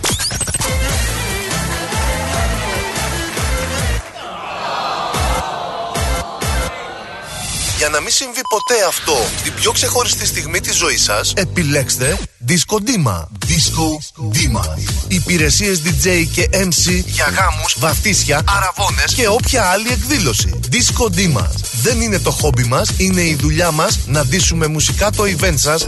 [7.93, 12.17] Να μην συμβεί ποτέ αυτό στην πιο ξεχωριστή στιγμή της ζωής σας, επιλέξτε
[12.47, 13.17] Disco Dima.
[13.47, 13.87] Disco
[14.33, 14.65] Dima.
[15.07, 20.59] Υπηρεσίες DJ και MC για γάμους, βαφτίσια, αραβώνες και όποια άλλη εκδήλωση.
[20.71, 21.47] Disco Dima.
[21.81, 25.87] Δεν είναι το χόμπι μας, είναι η δουλειά μας να ντύσουμε μουσικά το event σας.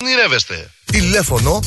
[0.00, 0.70] Ονειρεύεστε.
[0.84, 1.60] Τηλέφωνο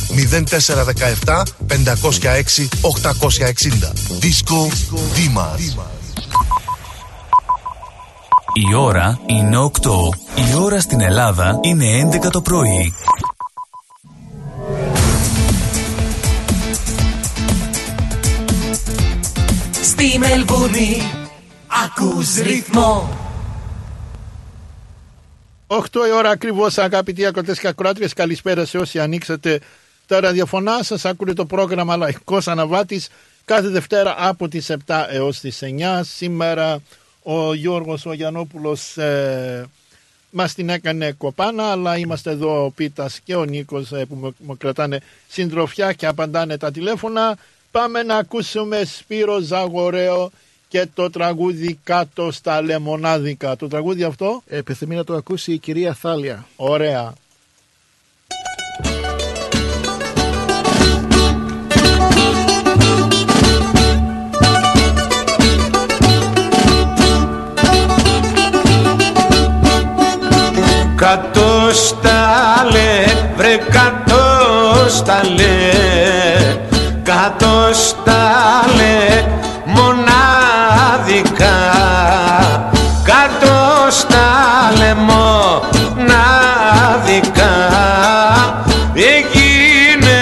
[1.26, 3.94] 0417 506 860.
[4.22, 4.70] Disco
[5.16, 5.99] Dima.
[8.54, 9.70] Η ώρα είναι 8.
[10.36, 11.86] Η ώρα στην Ελλάδα είναι
[12.26, 12.94] 11 το πρωί.
[19.84, 21.02] Στη Μελβούνι
[21.86, 23.10] ακούς ρυθμό
[25.68, 28.14] 8 η ώρα ακριβώς, αγαπητοί ακροτές και ακροάτριες.
[28.14, 29.60] Καλησπέρα σε όσοι ανοίξατε
[30.08, 31.06] τα ραδιοφωνά σας.
[31.06, 33.10] Ακούτε το πρόγραμμα Λαϊκός Αναβάτης
[33.46, 36.04] κάθε Δευτέρα από τις 7 έως τις 9.
[36.04, 36.82] Σήμερα
[37.24, 39.64] ο Γιώργος ο Γιαννόπουλο ε,
[40.32, 44.36] μας την έκανε κοπάνα, αλλά είμαστε εδώ ο Πίτας και ο Νίκος ε, που μου-
[44.40, 47.38] μου κρατάνε συντροφιά και απαντάνε τα τηλέφωνα.
[47.72, 50.32] Πάμε να ακούσουμε Σπύρο Ζαγορέο
[50.68, 53.56] και το τραγούδι κάτω στα λεμονάδικα.
[53.56, 56.48] Το τραγούδι αυτό; Επιθυμεί να το ακούσει η κυρία Θάλια.
[56.56, 57.14] Ωραία.
[71.00, 72.28] Κάτως στα
[72.72, 75.72] λε, βρε κάτως στα λε.
[77.04, 79.24] Κάτως στα λε,
[79.66, 81.58] μονάδικα
[83.04, 84.30] Κάτως στα
[84.78, 86.08] λε, μονάδικα
[88.94, 90.22] Έγινε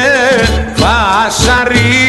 [0.75, 2.07] φασαρία.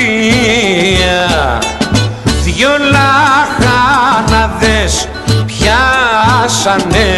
[2.45, 4.93] Δυο λαχανάδες
[5.47, 7.09] πιάσανε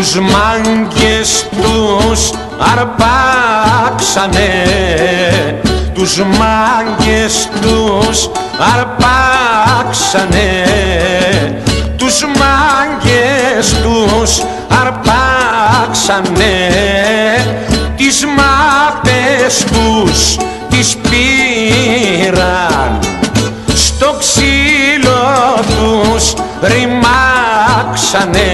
[0.00, 4.50] τους μάγκες τους αρπάξανε.
[5.94, 8.30] Τους μάγκες τους
[8.74, 10.50] αρπάξανε.
[11.96, 14.42] Τους μάγκες τους
[14.82, 16.56] αρπάξανε.
[17.96, 20.36] Τις μάπες τους
[20.68, 22.98] τις πήραν.
[23.74, 28.50] Στο ξύλο τους ρημάξανε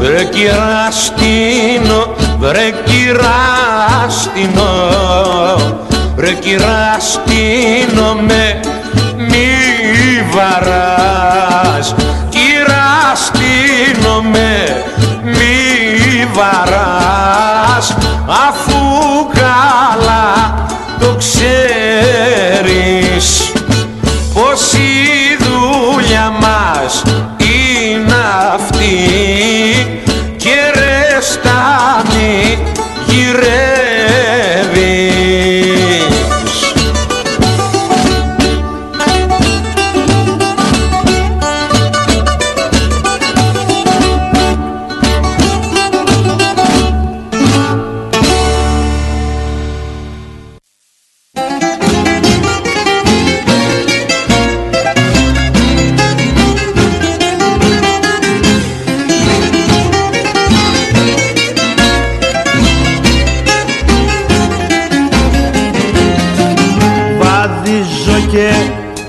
[0.00, 2.00] Βρε κυράστινο,
[2.38, 4.72] βρε κυράστινο
[6.16, 8.60] Βρε κυράστινο με
[9.16, 9.48] μη
[10.30, 11.23] βαράς
[16.34, 17.94] βαράς
[18.26, 18.74] Αφού
[19.32, 20.54] καλά
[20.98, 22.93] το ξέρεις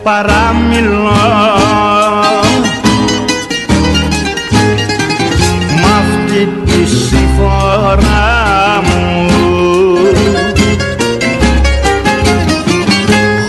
[0.05, 1.11] παραμιλώ.
[5.79, 9.27] Μ' αυτή τη συμφορά μου.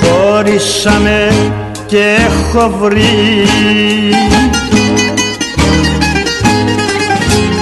[0.02, 1.32] Χωρίσαμε
[1.86, 3.44] και έχω βρει.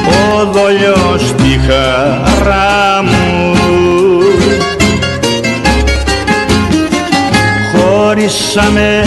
[0.09, 2.84] Ο δολιός τη χαρά
[8.55, 9.05] Χωρίσαμε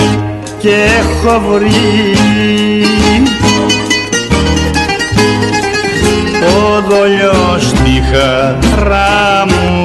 [0.59, 2.15] και έχω βρει.
[6.41, 9.76] Ο δολιός τη χαρά μου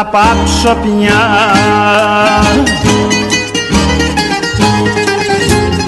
[0.00, 1.22] θα πάψω πια.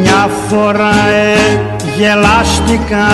[0.00, 1.36] Μια φορά ε,
[1.96, 3.08] γελάστηκα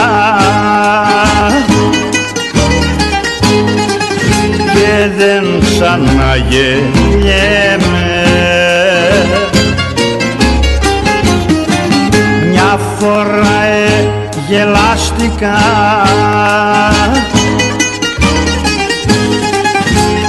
[4.73, 8.20] και δεν ξαναγελιέμαι
[12.73, 14.09] Μια φορά ε,
[14.49, 15.59] γελάστηκα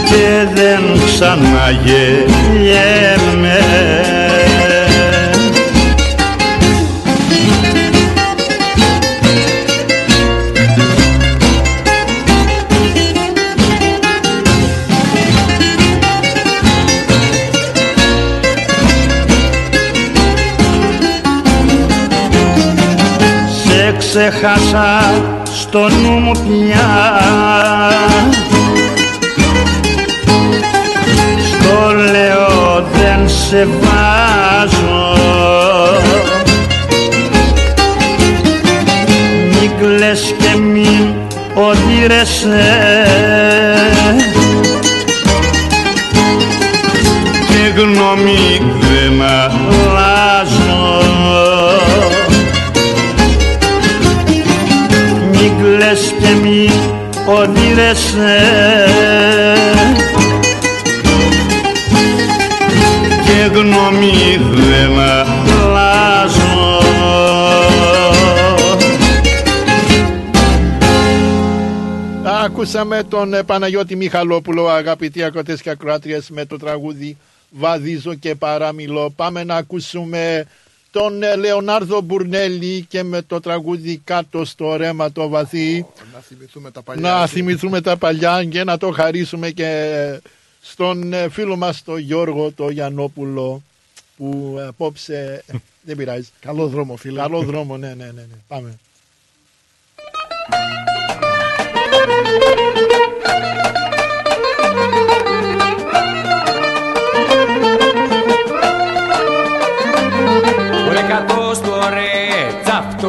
[0.05, 3.59] και δεν ξαναγελιέμαι
[24.13, 27.21] ξέχασα στο νου μου πια.
[31.49, 35.17] Στο λέω δεν σε βάζω
[39.49, 41.13] Μην κλαις και μην
[41.53, 42.63] οδύρεσαι.
[47.47, 50.10] Και γνώμη δεν αλλάζω
[57.33, 58.37] οδύρεσαι
[63.25, 66.81] και γνώμη δεν αλλάζω
[72.43, 77.17] Ακούσαμε τον ε, Παναγιώτη Μιχαλόπουλο, αγαπητοί ακροτές και ακροάτριες, με το τραγούδι
[77.49, 79.13] «Βαδίζω και παραμιλώ».
[79.15, 80.45] Πάμε να ακούσουμε
[80.91, 85.85] τον ε, Λεωνάρδο Μπουρνέλη και με το τραγούδι «Κάτω στο ρέμα το βαθύ».
[86.13, 87.09] Να θυμηθούμε τα παλιά.
[87.09, 90.19] Να θυμηθούμε τα παλιά και να το χαρίσουμε και
[90.61, 93.63] στον ε, φίλο μας τον Γιώργο το Γιαννόπουλο
[94.17, 95.43] που ε, απόψε
[95.85, 96.27] δεν πειράζει.
[96.39, 97.19] Καλό δρόμο φίλε.
[97.19, 98.11] Καλό δρόμο, ναι, ναι, ναι.
[98.11, 98.37] ναι.
[98.47, 98.79] Πάμε.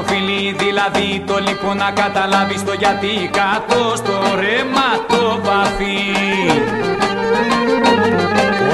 [0.02, 5.96] το φιλί δηλαδή το λοιπόν να καταλάβεις το γιατί κάτω στο ρε μα το βαθύ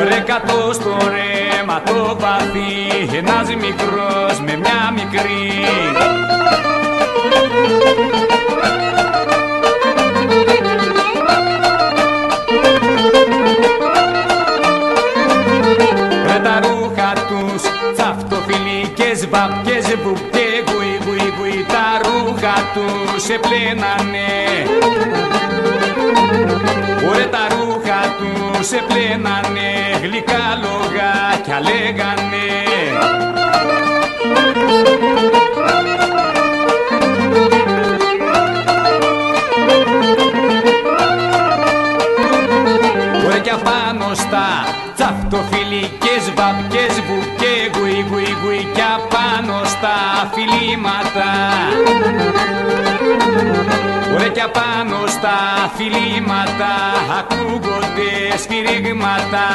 [0.08, 5.64] Ρε κατώ στο ρε μα το βαθύ ένας μικρός με μια μικρή.
[16.26, 17.62] Ρε τα ρούχα τους
[17.94, 20.27] τσαφτοφιλικές βαπκές βουπκέ γουι γουι γουι τα
[22.38, 24.28] ρούχα τους σε πλένανε
[27.16, 32.46] Ρε τα ρούχα τους σε πλένανε γλυκά λογάκια λέγανε
[43.28, 44.46] Ρε κι απάνω στα
[44.94, 47.37] τσαφτοφιλικές βαπκές βουκέ
[50.32, 51.30] φιλήματα
[54.18, 55.36] Ρε κι απάνω στα
[55.76, 56.72] φιλήματα
[57.18, 59.46] ακούγονται σφυρίγματα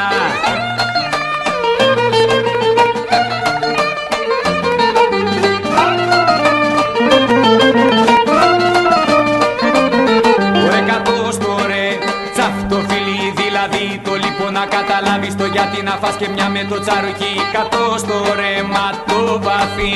[15.64, 19.94] γιατί να φας και μια με το τσαρουχί Κάτω στο ρέμα το βαθύ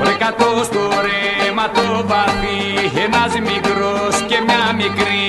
[0.00, 5.26] Βρε κάτω στο ρέμα το βαθύ Ένας μικρός και μια μικρή.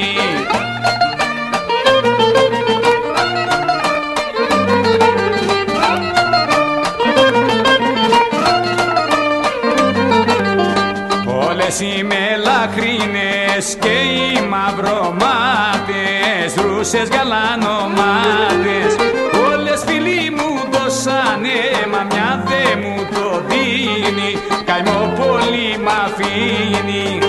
[11.50, 14.09] Όλες οι μελαχρίνες και
[16.80, 18.92] οι μαυρομάτες Ρούσες γαλανομάτες.
[19.52, 21.60] Όλες φίλοι μου δώσανε
[21.92, 24.32] Μα μια δε μου το δίνει.
[24.66, 27.20] Καημό πολύ μ' αφήνει.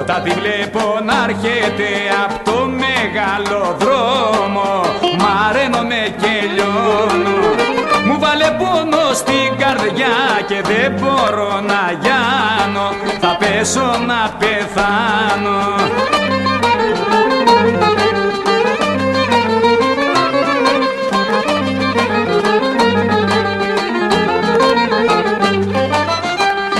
[0.00, 2.07] Όταν τη βλέπω να έρχεται
[10.48, 15.58] και δεν μπορώ να γιάνω Θα πέσω να πεθάνω.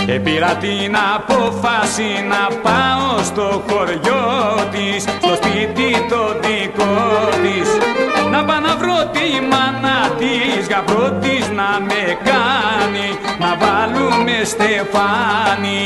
[0.07, 7.98] Επήρα την απόφαση να πάω στο χωριό της Στο σπίτι το δικό της
[8.31, 15.79] Να πάω να βρω τη μάνα της Γαμπρό της να με κάνει Να βάλουμε στεφάνι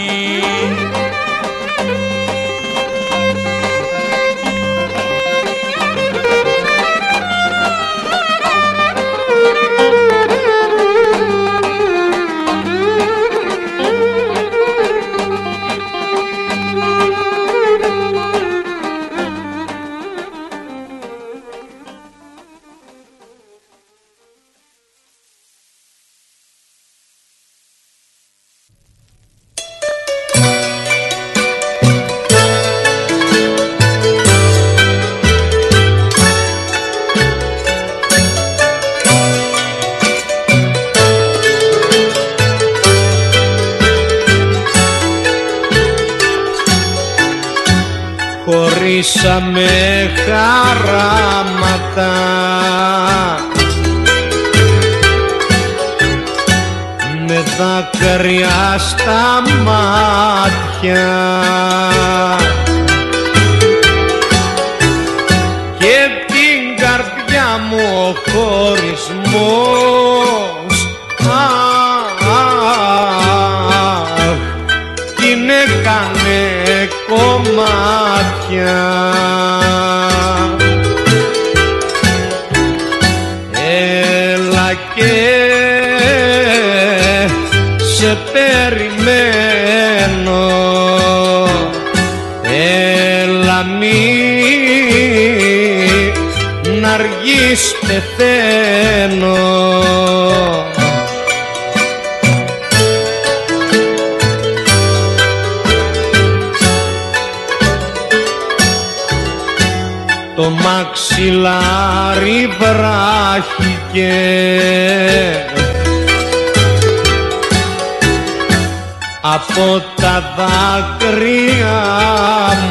[119.54, 121.80] από τα δάκρυα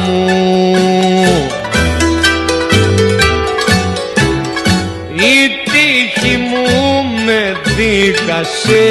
[0.06, 0.74] μου.
[5.14, 8.86] Η τύχη μου με δίκασε.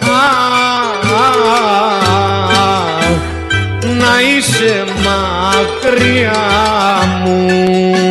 [0.00, 1.08] Αχ,
[3.82, 6.42] να είσαι μακριά
[7.24, 8.03] μου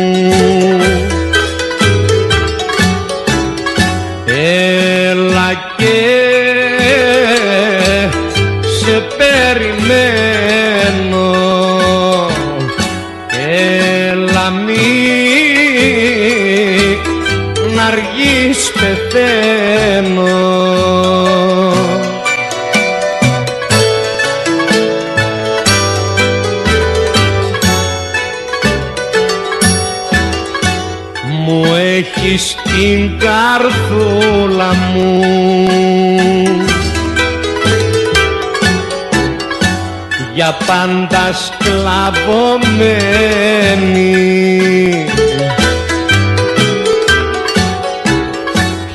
[40.44, 42.04] για πάντα σκλαβωμένη.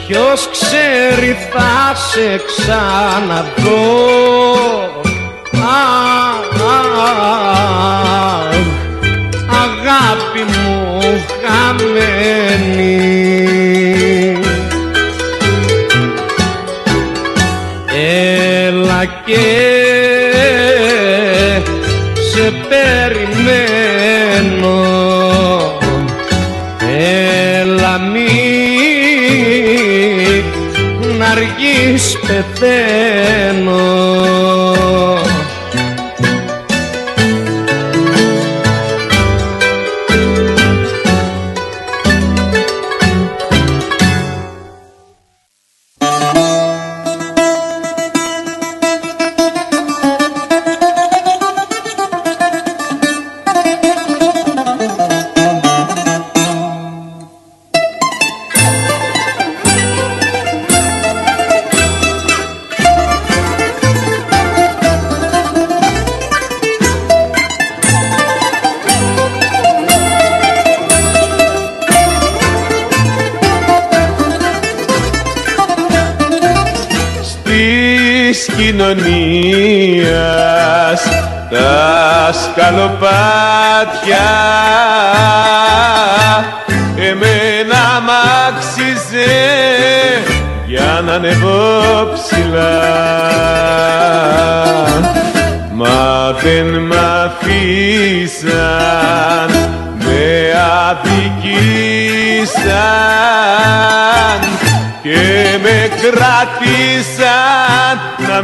[0.07, 3.89] Ποιος ξέρει θα σε ξαναδώ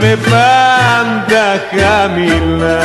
[0.05, 2.83] με πάντα χαμηλά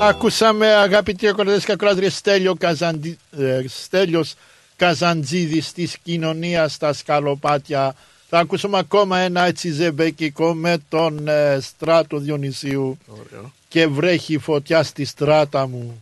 [0.00, 3.18] Ακούσαμε αγαπητοί ακροατές και ακροάτριες Στέλιο Καζαντι...
[3.38, 4.34] ε, Στέλιος
[4.78, 7.94] Καζαντζίδης της κοινωνίας στα σκαλοπάτια.
[8.28, 13.52] Θα ακούσουμε ακόμα ένα έτσι ζεμπέκικο με τον ε, Στράτο Διονυσίου Ωραίο.
[13.68, 15.98] και βρέχει φωτιά στη στράτα μου.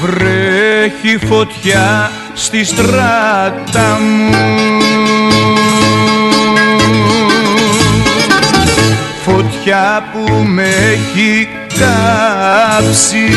[0.00, 4.81] Βρέχει φωτιά στη στράτα μου
[9.24, 13.36] Φωτιά που με έχει κάψει.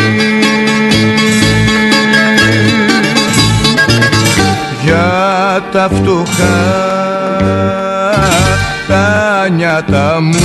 [4.84, 6.96] Για τα φτωχά
[8.88, 10.40] τα νιάτα μου.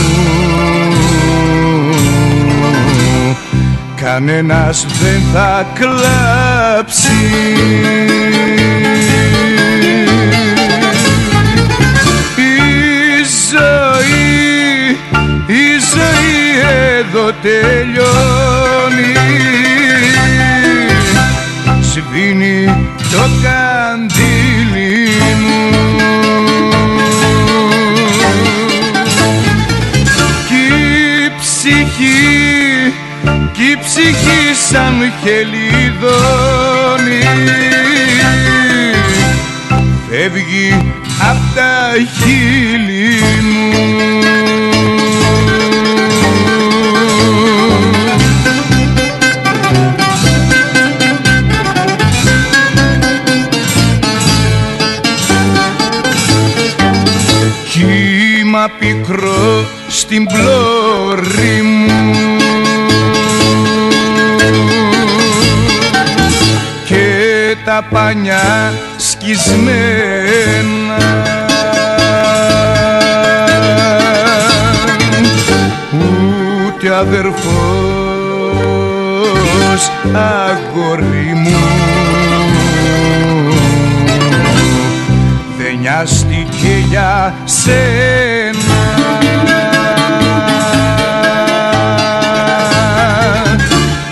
[4.01, 7.11] Κανένας δεν θα κλάψει.
[12.37, 14.50] Η ζωή,
[15.47, 16.39] η ζωή
[16.99, 19.13] εδώ τελειώνει.
[21.81, 22.59] Σβήνει
[23.11, 25.09] το καντήλι
[25.41, 25.61] μου.
[30.49, 30.63] Κι
[31.25, 32.93] η ψυχή
[33.53, 36.71] κι η ψυχή σαν χελιδόνι
[40.11, 40.93] φεύγει
[41.31, 44.30] απ' τα χείλη μου
[58.61, 62.37] Κύμα πικρό στην πλώρη αγόρι μου.
[66.85, 69.79] Και τα πανιά σκισμένα.
[76.67, 77.41] Ούτε αδερφός
[80.13, 82.00] αγόρι μου
[85.81, 88.79] δεν νοιάστηκε για σένα.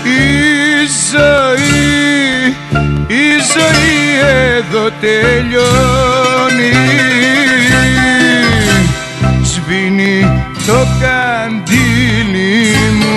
[0.03, 2.47] Η ζωή,
[3.07, 3.23] η
[3.53, 4.19] ζωή
[4.57, 6.73] εδώ τελειώνει.
[9.43, 13.13] Σβήνει το καντήλι μου.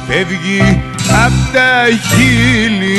[0.08, 0.82] φεύγει
[1.24, 2.98] απ' τα χείλη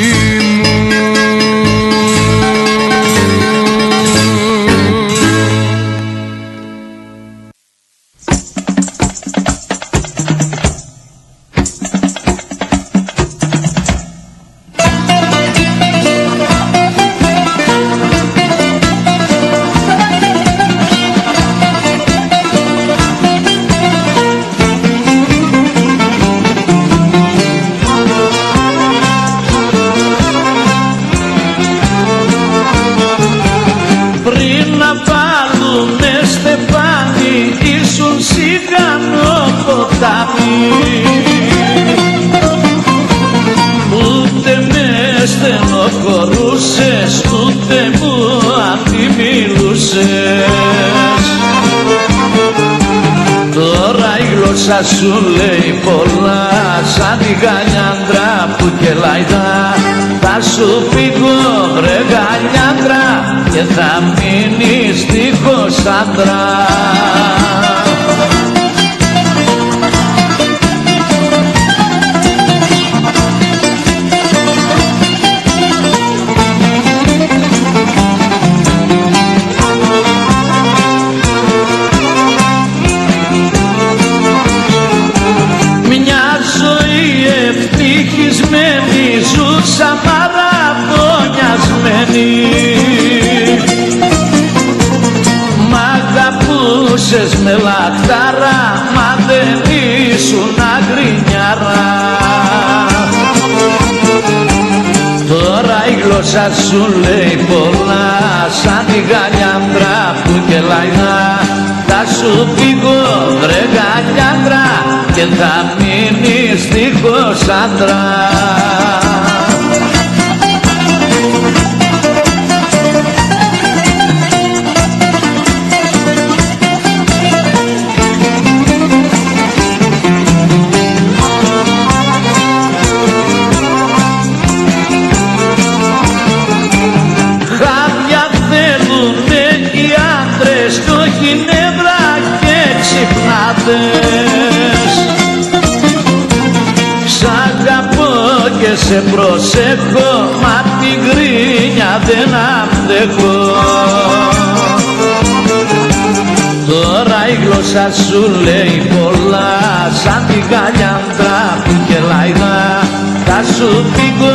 [157.76, 162.80] η γλώσσα σου λέει πολλά σαν τη γαλιάντρα που κελαϊδά
[163.24, 164.34] θα σου φύγω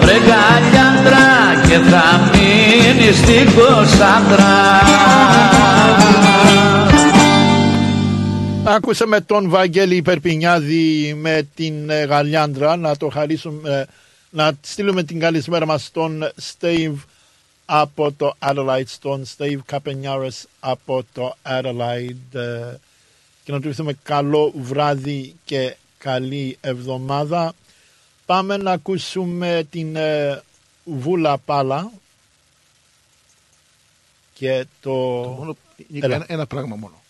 [0.00, 1.28] βρε γαλιάντρα
[1.68, 4.80] και θα μείνεις δίχως άντρα.
[8.64, 13.84] Άκουσαμε τον Βαγγέλη Περπινιάδη με την ε, Γαλιάντρα να το χαρίσουμε, ε,
[14.30, 16.94] να στείλουμε την καλησπέρα μας στον Steve
[17.64, 22.74] από το Adelaide, στον Steve Καπενιάρες από το Adelaide ε,
[23.44, 27.54] και να του ευχηθούμε καλό βράδυ και καλή εβδομάδα.
[28.26, 30.42] Πάμε να ακούσουμε την ε,
[30.84, 31.92] Βούλα Πάλα
[34.34, 34.92] και το...
[35.38, 35.56] Μόνο,
[36.00, 36.14] Έλα.
[36.14, 37.00] ένα, ένα πράγμα μόνο.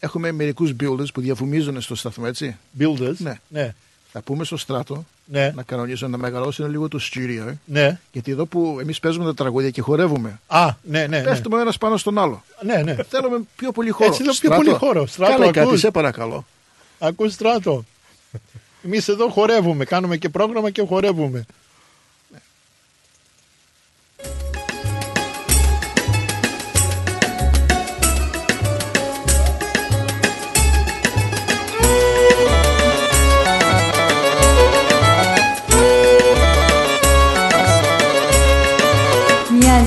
[0.00, 3.40] Έχουμε μερικούς builders που διαφημίζουν στο σταθμό, έτσι; Builders, Ναι.
[3.48, 3.74] ναι.
[4.12, 5.52] Θα πούμε στο στράτο Ναι.
[5.54, 7.46] να κανονίσουν να μεγαλώσουν λίγο το studio.
[7.48, 7.54] ε.
[7.64, 7.98] Ναι.
[8.12, 10.40] Γιατί εδώ που εμείς παίζουμε τα τραγούδια και χορεύουμε.
[10.46, 11.06] Α, ναι, ναι.
[11.06, 11.22] ναι.
[11.22, 12.42] Πέφτουμε ένας πάνω στον άλλο.
[12.62, 12.96] Ναι, ναι.
[13.08, 14.08] Θέλουμε πιο πολύ χώρο.
[14.08, 15.06] Έτσι, εδώ πιο Στράτο, πολύ χώρο.
[15.06, 15.80] Στράτο, Κάνε κάτι, ακούς.
[15.80, 16.46] σε παρακαλώ.
[16.98, 17.84] Ακούς στράτο.
[18.84, 19.84] Εμείς εδώ χορεύουμε.
[19.84, 21.44] Κάνουμε και πρόγραμμα και χορεύουμε.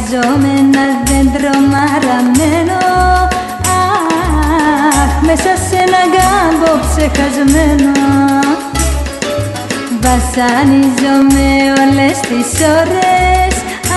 [0.09, 2.81] Ζω με ένα δέντρο μαραμένο.
[3.77, 7.91] Αχ, μέσα σε ένα γκάμπο ξεχασμένο.
[10.05, 11.47] Βασανίζομαι
[11.81, 12.49] όλες τις
[12.79, 13.53] ώρες.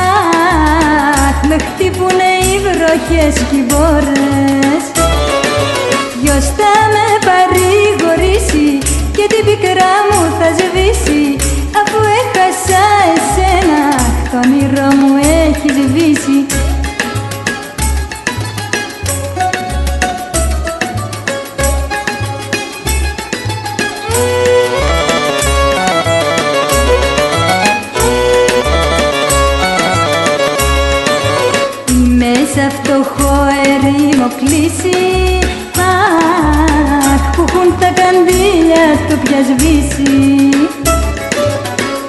[0.07, 4.83] Αχ, με χτύπουνε οι βροχές και οι μπόρες
[6.23, 8.69] Ποιος θα με παρηγορήσει
[9.17, 11.25] και την πικρά μου θα σβήσει
[11.81, 12.85] Αφού έχασα
[13.15, 13.83] εσένα,
[14.33, 16.47] το όνειρό μου έχει σβήσει.
[31.91, 35.39] Είμαι σε φτωχό ερήμο κλείσει
[35.77, 40.51] Αχ, που έχουν τα καντήλια του πια σβήσει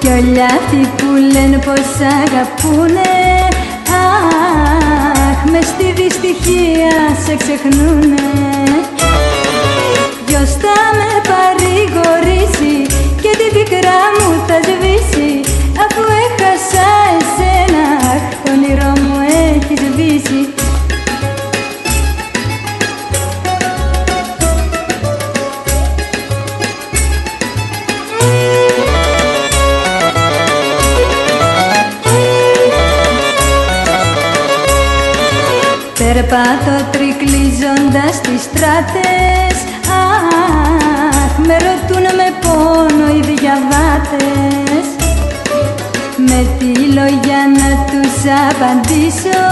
[0.04, 1.88] Κι όλοι αυτοί που λένε πως
[2.22, 3.12] αγαπούνε.
[4.02, 8.26] Αχ, μες στη δυστυχία σε ξεχνούνε.
[10.26, 12.76] Ποιος θα με παρηγορήσει
[13.22, 15.32] και την πικρά μου θα σβήσει.
[15.84, 19.18] Αφού έχασα εσένα, αχ, το όνειρό μου
[19.54, 20.63] έχεις σβήσει
[36.14, 39.56] Περπάτω τρικλίζοντας τις στράτες.
[40.02, 44.86] Αχ, με ρωτούν με πόνο οι διαβάτες.
[46.28, 48.16] Με τι λόγια να τους
[48.50, 49.44] απαντήσω.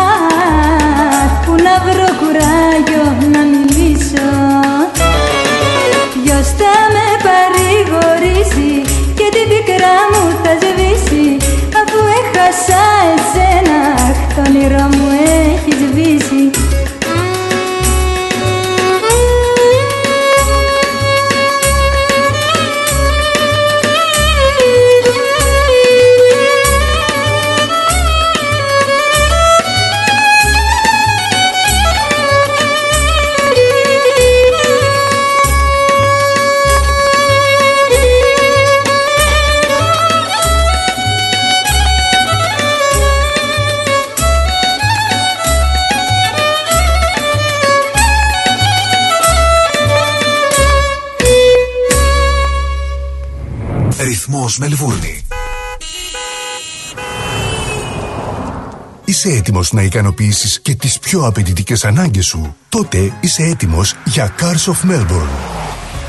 [0.00, 4.28] Αχ, που να βρω κουράγιο να μιλήσω.
[6.14, 8.72] Ποιος θα με παρηγορήσει
[9.18, 11.26] και την πικρά μου θα σβήσει
[11.80, 12.82] Αφού έχασα
[13.14, 15.03] εσένα, αχ, το όνειρό μου
[59.46, 64.90] έτοιμος να ικανοποιήσεις και τις πιο απαιτητικές ανάγκες σου; Τότε είσαι έτοιμος για Cars of
[64.90, 65.63] Melbourne.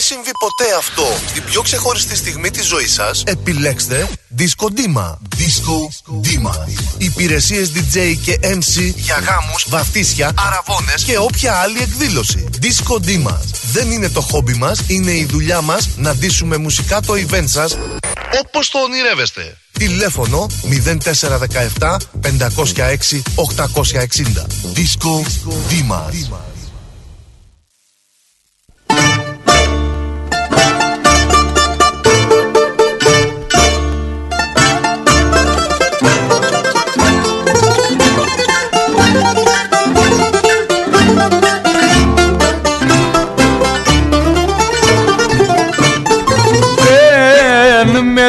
[0.00, 4.08] Μην μην συμβεί ποτέ αυτό στην πιο ξεχωριστή στιγμή της ζωής σας, επιλέξτε
[4.38, 5.16] Disco Dima.
[5.36, 5.76] Disco
[6.24, 6.54] Dima.
[6.98, 12.48] Υπηρεσίες DJ και MC για γάμους, βαφτίσια, αραβώνες και όποια άλλη εκδήλωση.
[12.62, 13.36] Disco Dima.
[13.72, 17.76] Δεν είναι το χόμπι μας, είναι η δουλειά μας να ντύσουμε μουσικά το event σας
[18.44, 19.56] όπως το ονειρεύεστε.
[19.72, 20.46] Τηλέφωνο
[21.78, 24.46] 0417 506 860.
[24.74, 25.24] Disco
[25.70, 26.49] Dimas.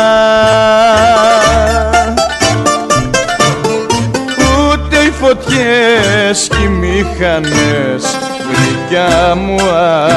[4.71, 8.05] Ούτε οι φωτιές και οι μηχανές
[8.49, 9.61] γλυκιά μου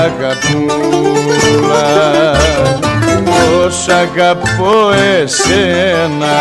[0.03, 0.75] αγαπούλα
[3.25, 4.91] Πως αγαπώ
[5.21, 6.35] εσένα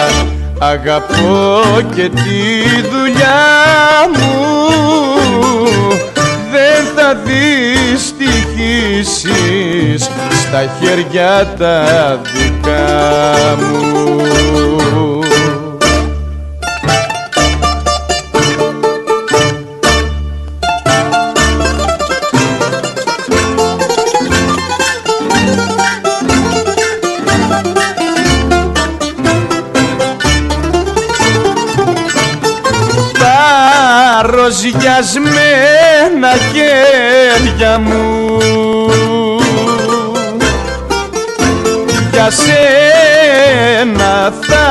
[0.59, 1.63] Αγαπώ
[1.95, 4.33] και τη δουλειά μου.
[6.51, 11.85] Δεν θα δυστυχήσεις Στα χέρια τα
[12.35, 14.44] δικά μου
[34.55, 38.39] τα ροζιασμένα χέρια μου.
[42.13, 44.69] Για σένα θα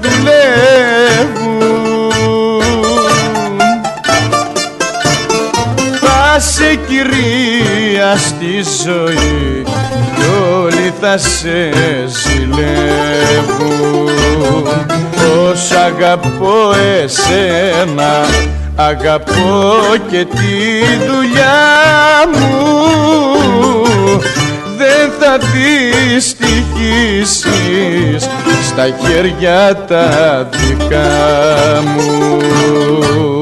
[0.00, 1.82] δουλεύουν.
[6.00, 9.62] Θα σε κυρία στη ζωή
[10.16, 11.72] κι όλοι θα σε
[12.06, 12.54] ζηλεύουν.
[15.10, 18.26] Πως αγαπώ εσένα
[18.76, 19.74] αγαπώ
[20.10, 22.56] και τη δουλειά μου.
[24.76, 28.28] Δεν θα δυστυχήσεις
[28.68, 30.08] στα χέρια τα
[30.50, 33.35] δικά μου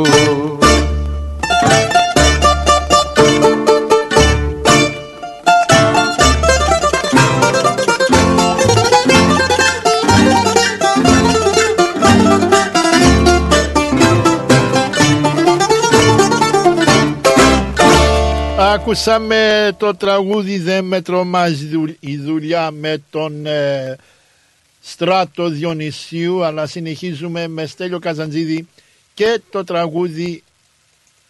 [18.75, 23.97] Άκουσαμε το τραγούδι «Δεν με τρομάζει δου- η δουλειά» με τον ε,
[24.81, 28.69] Στράτο Διονυσίου αλλά συνεχίζουμε με Στέλιο Καζαντζίδη
[29.15, 30.43] και το τραγούδι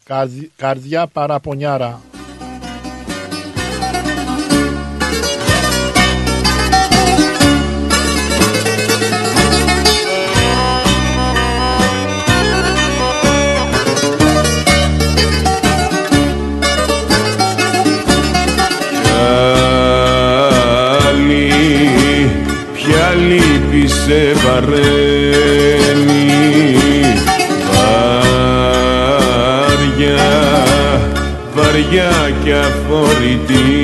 [0.04, 2.00] «Καρδι- «Καρδιά Παραπονιάρα».
[24.06, 24.84] Σε βαραίνει
[29.96, 30.64] Βαριά,
[31.54, 32.12] βαριά
[32.44, 33.83] και αφορητή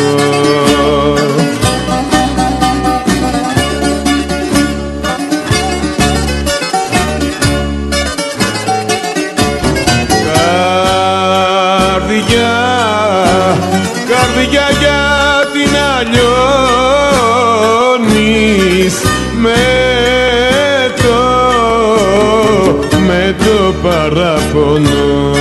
[24.57, 25.31] παραπονό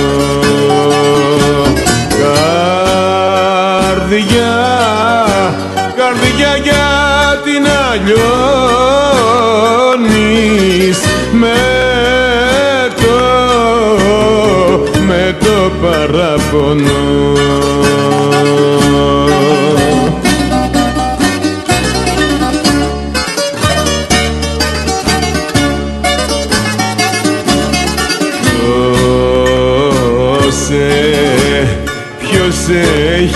[4.09, 4.55] Καρδιά,
[5.95, 8.97] καρδιά γιατί να λιώνεις
[11.31, 11.61] με
[12.95, 13.17] το,
[15.07, 17.76] με το παραπονό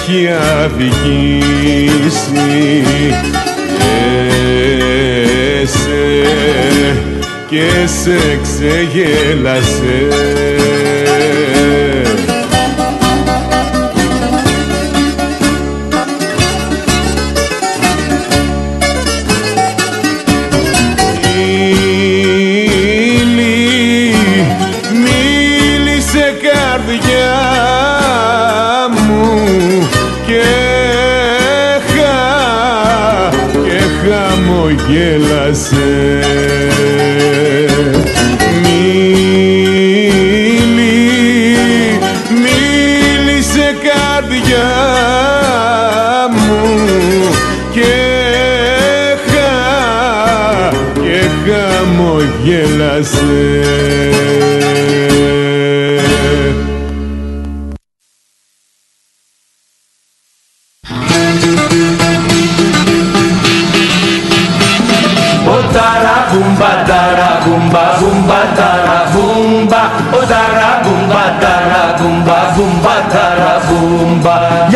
[0.02, 0.28] έχει
[0.64, 1.94] αδικήσει.
[5.62, 6.26] Έσαι
[7.50, 10.08] και σε ξεγέλασε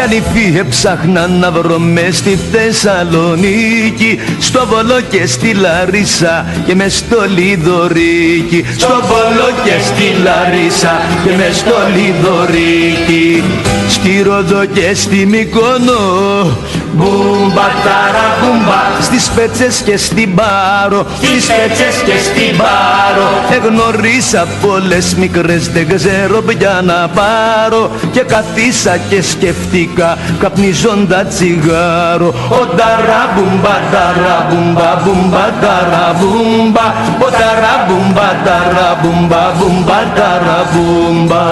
[0.06, 4.20] ταραμπούμπα Για νυφή έψαχνα να βρω μες στη Θεσσαλονίκη.
[4.40, 8.66] Στο Βολό και στη Λαρίσα και μες στο Λιδωρίκι.
[8.78, 13.44] Στο Βολό και στη Λαρίσα και μες στο Λιδωρίκι.
[13.90, 16.58] Στη Ρόδο και στη Μυκόνο
[16.98, 21.06] Μπούμπα, ταραμπούμπα Στις Σπέτσες και στην Πάρο.
[21.22, 23.28] Στις Σπέτσες και στην Πάρο.
[23.56, 27.92] Εγνωρίσα πολλές μικρές δεν ξέρω ποια να πάρω.
[28.12, 32.34] Και καθίσα και σκεφτήκα καπνίζοντας τσιγάρο.
[32.50, 36.86] Ο ταραμπούμπα, ταραμπούμπα, μπούμπα, ταραμπούμπα
[37.20, 41.44] Ο ταραμπούμπα, ταραμπούμπα, μπούμπα, ταραμπούμπα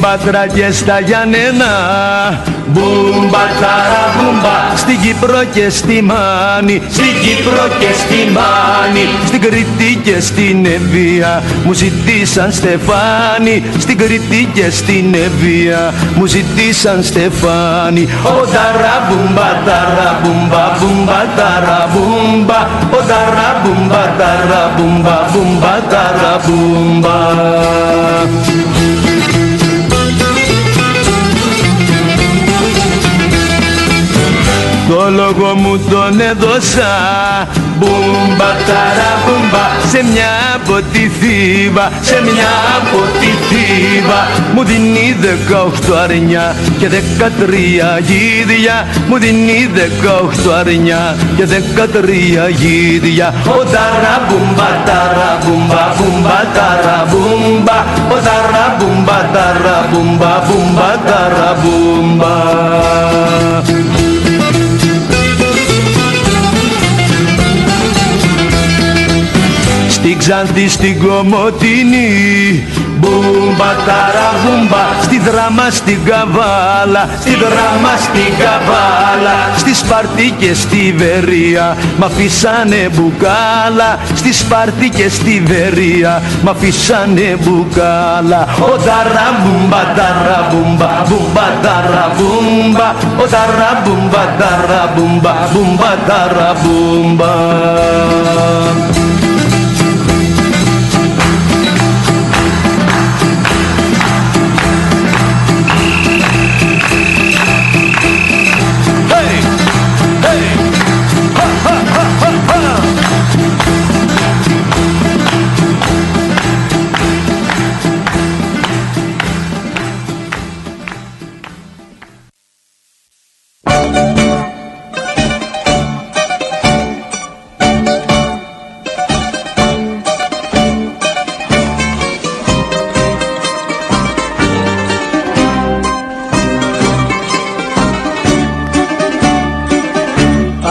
[0.00, 1.72] Πάτρα και στα Γιάννενα.
[2.72, 6.82] Μπούμπα, ταραμπούμπα Στην Κύπρο και στη Μάνη.
[6.90, 14.48] Στην Κύπρο και στη Μάνη Στην Κρήτη και στην Ευβοιά Μου ζητήσαν στεφάνι Στην Κρήτη
[14.54, 18.08] και στην Ευβοιά Μου ζητήσαν στεφάνι.
[18.24, 22.58] Ο ταραμπούμπα, ταραμπούμπα, μπούμπα, ταραμπούμπα
[22.90, 27.18] Ο ταραμπούμπα, ταραμπούμπα, μπούμπα, ταραμπούμπα
[34.90, 36.90] Το λόγο μου τον έδωσα.
[37.78, 44.20] Μπούμπα, ταραμπούμπα Σε μια από τη Θήβα Σε μια από τη Θήβα
[44.54, 48.86] Μου δίνει δεκαοχτώ αρνιά και δεκατρία γίδια.
[49.08, 53.34] Μου δίνει δεκαοχτώ αρνιά και δεκατρία γίδια.
[53.46, 57.78] Ο ταραμπούμπα, ταραμπούμπα, μπούμπα, ταραμπούμπα
[58.14, 62.69] Ο ταραμπούμπα, ταραμπούμπα, μπούμπα, ταραμπούμπα
[70.20, 72.64] Στην Ξάνθη, στην Κομοτηνή
[72.98, 77.08] Μπούμπα, ταραμπούμπα Στη Δράμα, στην Καβάλα.
[77.20, 79.36] Στη Δράμα, στην Καβάλα.
[79.56, 83.98] Στη Σπαρτή και στη Βεροιά Μ' αφήσανε μπουκάλα.
[84.14, 88.48] Στη Σπαρτή και στη Βεροιά Μ' αφήσανε μπουκάλα.
[88.60, 92.88] Ο ταραμπούμπα, ταραμπούμπα, μπούμπα, ταραμπούμπα
[93.22, 97.30] Ο ταραμπούμπα, ταραμπούμπα, μπούμπα, ταραμπούμπα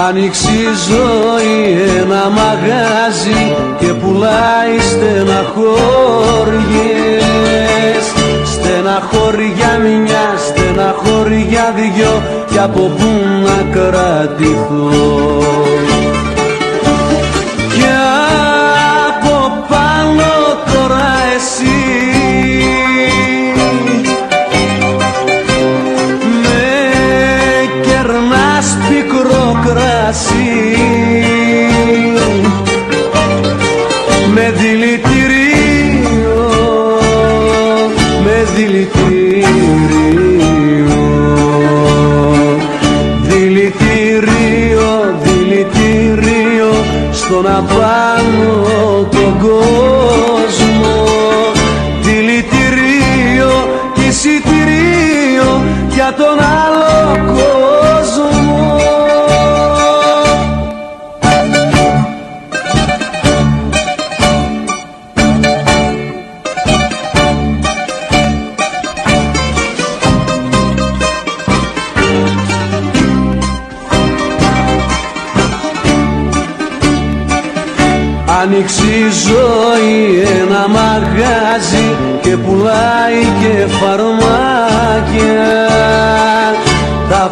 [0.10, 5.64] Άνοιξε η ζωή ένα μαγάζι και πουλάει στεναχώριες.
[8.46, 13.08] Στεναχώρια μια, στεναχώρια δυο και από πού
[13.44, 15.69] να κρατηθώ.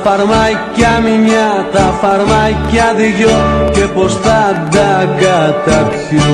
[0.07, 6.27] φαρμάκια μια, τα φαρμάκια δυο και πως θα τα καταπιώ.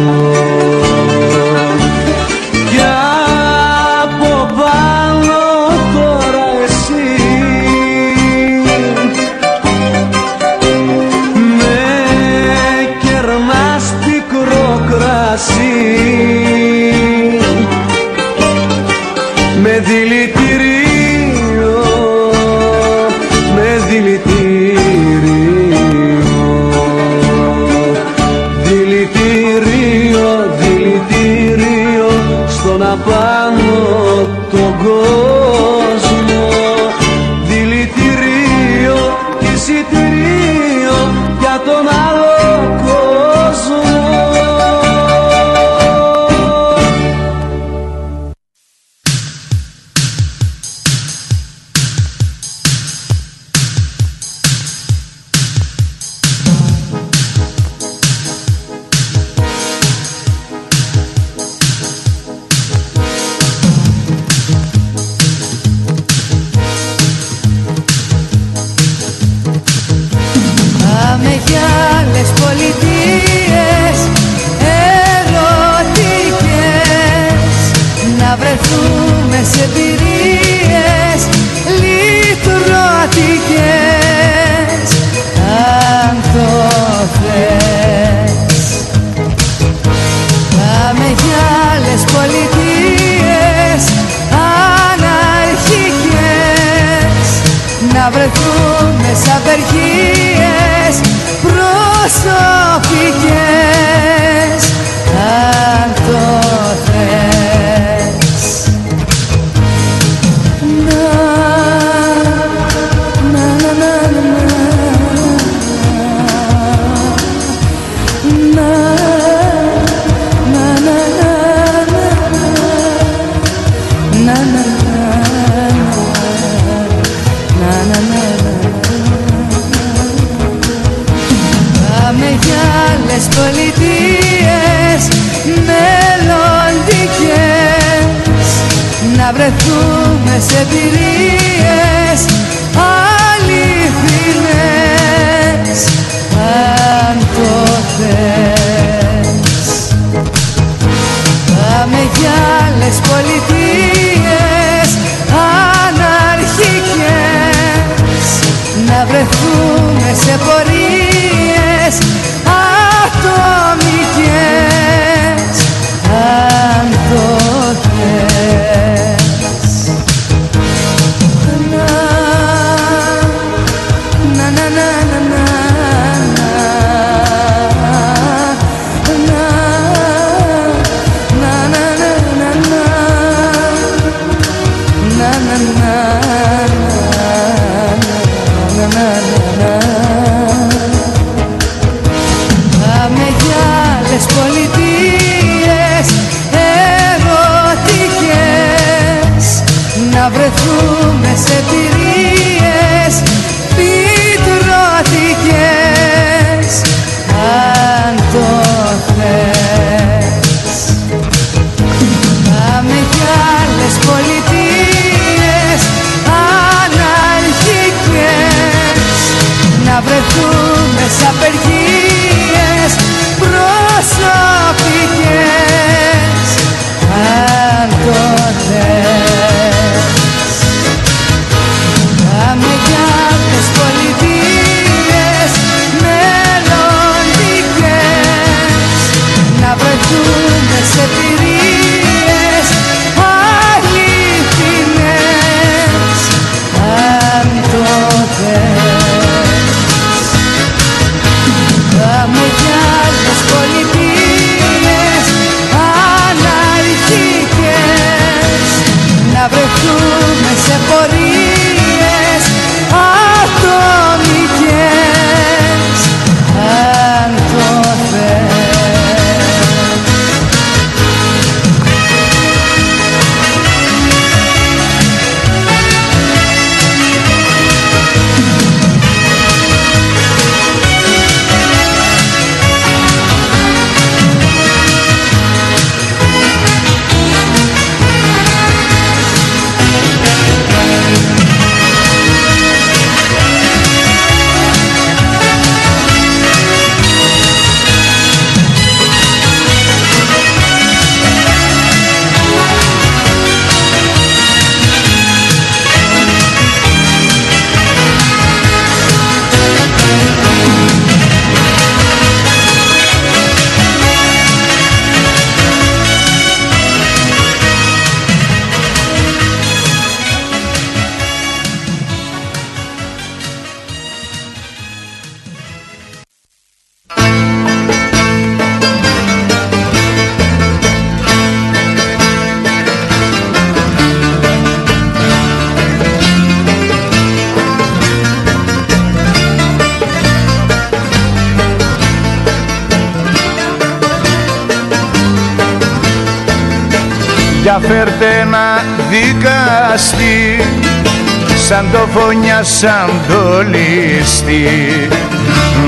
[352.63, 355.07] Σαν το ληστή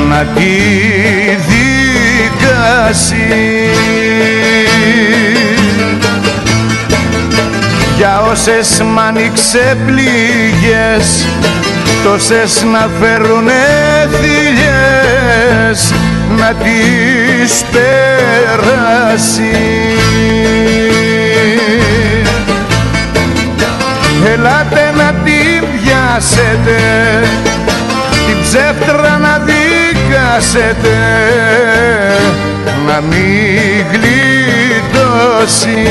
[0.10, 0.52] να τη
[1.47, 3.15] δικάσει.
[7.97, 11.26] Για όσες μ' άνοιξε πληγές
[12.03, 13.53] τόσες να φέρουνε
[14.11, 15.93] θηλιές
[16.38, 19.06] να τις περάσει.
[24.34, 24.85] Ελάτε
[26.15, 26.79] να την πιάσετε
[28.27, 30.97] την ψεύτρα να δικάσετε.
[32.87, 35.83] Να μην γλιτώσει.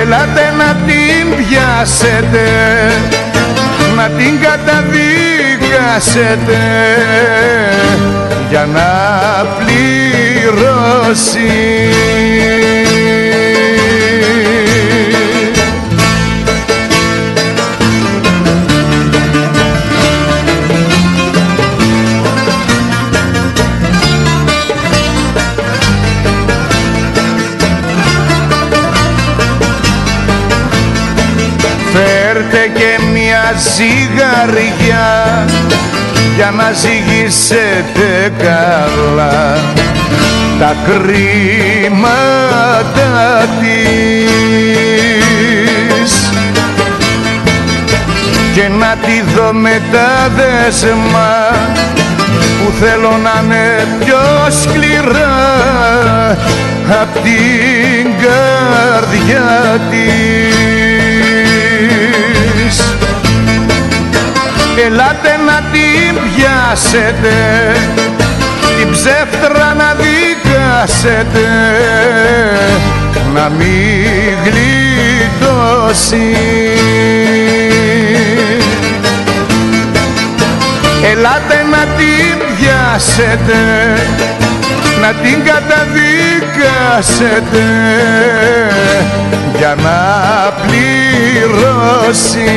[0.00, 2.46] Ελάτε να την πιάσετε.
[3.96, 6.60] Να την καταδικάσετε.
[8.50, 8.90] Για να
[9.58, 11.50] πληρώσει
[36.62, 39.58] για να ζυγίσετε καλά.
[40.58, 42.30] Τα κρίματα
[43.60, 43.92] της.
[48.54, 51.32] Και να τη δω με τα δέσμα
[52.36, 54.24] που θέλω να είναι πιο
[54.62, 55.40] σκληρά
[57.02, 60.61] απ' την καρδιά της
[64.86, 67.36] Ελάτε να την πιάσετε
[68.78, 71.48] την ψεύτρα να δικάσετε
[73.34, 76.36] να μην γλιτώσει.
[81.10, 83.60] Ελάτε να την πιάσετε
[85.00, 87.66] να την καταδικάσετε
[89.58, 89.98] για να
[90.62, 92.50] πληρώσει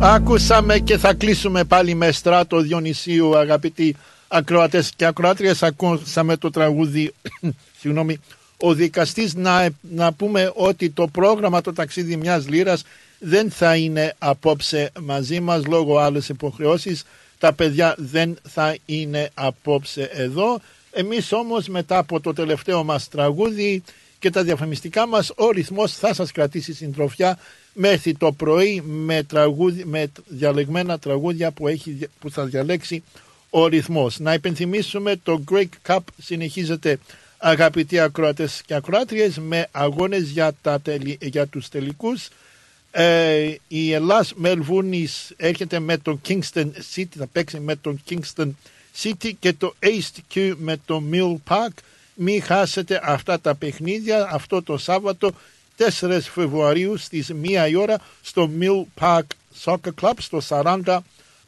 [0.00, 3.96] Άκουσαμε και θα κλείσουμε πάλι με στράτο Διονυσίου αγαπητοί
[4.28, 5.62] ακροατές και ακροάτριες.
[5.62, 7.14] Ακούσαμε το τραγούδι
[7.80, 8.18] συγγνώμη,
[8.56, 12.84] ο δικαστής να, να πούμε ότι το πρόγραμμα το ταξίδι μιας λύρας
[13.18, 17.04] δεν θα είναι απόψε μαζί μας λόγω άλλες υποχρεώσεις.
[17.38, 20.60] Τα παιδιά δεν θα είναι απόψε εδώ.
[20.90, 23.82] Εμείς όμως μετά από το τελευταίο μας τραγούδι
[24.18, 27.38] και τα διαφημιστικά μας ο ρυθμός θα σας κρατήσει συντροφιά
[27.80, 33.02] μέχρι το πρωί με, τραγούδι, με διαλεγμένα τραγούδια που, έχει, που θα διαλέξει
[33.50, 34.18] ο ρυθμός.
[34.18, 36.98] Να υπενθυμίσουμε το Great Cup συνεχίζεται
[37.38, 42.28] αγαπητοί ακροατές και ακροάτριες με αγώνες για, τα, τελι- για τους τελικούς.
[42.90, 48.50] Ε, η Ελλάς Μελβούνης έρχεται με τον Kingston City, θα παίξει με τον Kingston
[49.02, 51.74] City και το HQ με το Mill Park.
[52.14, 55.30] Μην χάσετε αυτά τα παιχνίδια αυτό το Σάββατο
[55.78, 59.22] 4 Φεβρουαρίου στις 1 η ώρα στο Mill Park
[59.64, 60.98] Soccer Club στο 40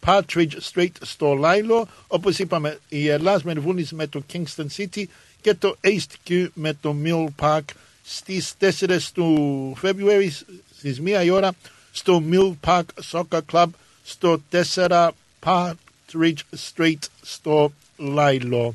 [0.06, 1.88] Partridge Street στο Λάιλο.
[2.06, 5.04] Όπως είπαμε η Ελλάς Μελβούνης με το Kingston City
[5.40, 7.64] και το HQ με το Mill Park
[8.04, 10.30] στις 4 του Φεβρουαρίου
[10.76, 11.52] στις 1 η ώρα
[11.92, 13.66] στο Mill Park Soccer Club
[14.04, 14.42] στο
[14.74, 15.08] 4
[15.44, 16.40] Partridge
[16.74, 18.74] Street στο Λάιλο.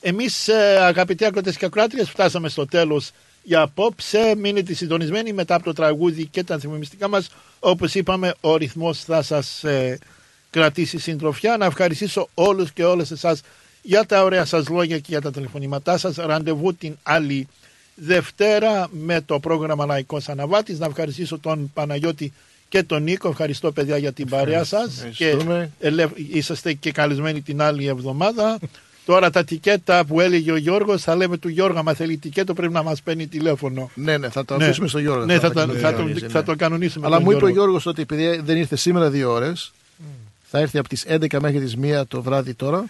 [0.00, 3.10] Εμείς ε, αγαπητοί ακροτές και ακράτριες φτάσαμε στο τέλος
[3.42, 4.34] για απόψε.
[4.38, 7.28] Μείνετε συντονισμένοι μετά από το τραγούδι και τα θυμιστικά μας.
[7.58, 9.98] Όπως είπαμε ο ρυθμός θα σας ε,
[10.50, 11.56] κρατήσει συντροφιά.
[11.56, 13.40] Να ευχαριστήσω όλους και όλες εσάς
[13.82, 16.16] για τα ωραία σας λόγια και για τα τηλεφωνήματά σας.
[16.16, 17.48] Ραντεβού την άλλη
[17.94, 20.78] Δευτέρα με το πρόγραμμα Λαϊκός Αναβάτης.
[20.78, 22.32] Να ευχαριστήσω τον Παναγιώτη
[22.68, 23.28] και τον Νίκο.
[23.28, 25.06] Ευχαριστώ παιδιά για την παρέα σας.
[25.14, 25.70] Και Ευχαριστούμε.
[25.80, 28.58] ελε- είσαστε και καλεσμένοι την άλλη εβδομάδα.
[29.04, 32.72] Τώρα τα τικέτα που έλεγε ο Γιώργος θα λέμε του Γιώργου άμα θέλει τικέτο πρέπει
[32.72, 33.90] να μας παίρνει τηλέφωνο.
[33.94, 34.64] Ναι, ναι, θα το Ναι.
[34.64, 35.24] αφήσουμε στο Γιώργο.
[35.24, 36.44] Ναι, θα, τα το- θα, το, κανονίζει, θα ναι.
[36.44, 37.06] το κανονίσουμε.
[37.06, 37.62] Αλλά τον μου είπε ο Γιώργο.
[37.62, 39.72] Γιώργος ότι επειδή δεν ήρθε σήμερα δύο ώρες,
[40.50, 42.84] θα έρθει από τις 11 μέχρι τις 1 το βράδυ τώρα.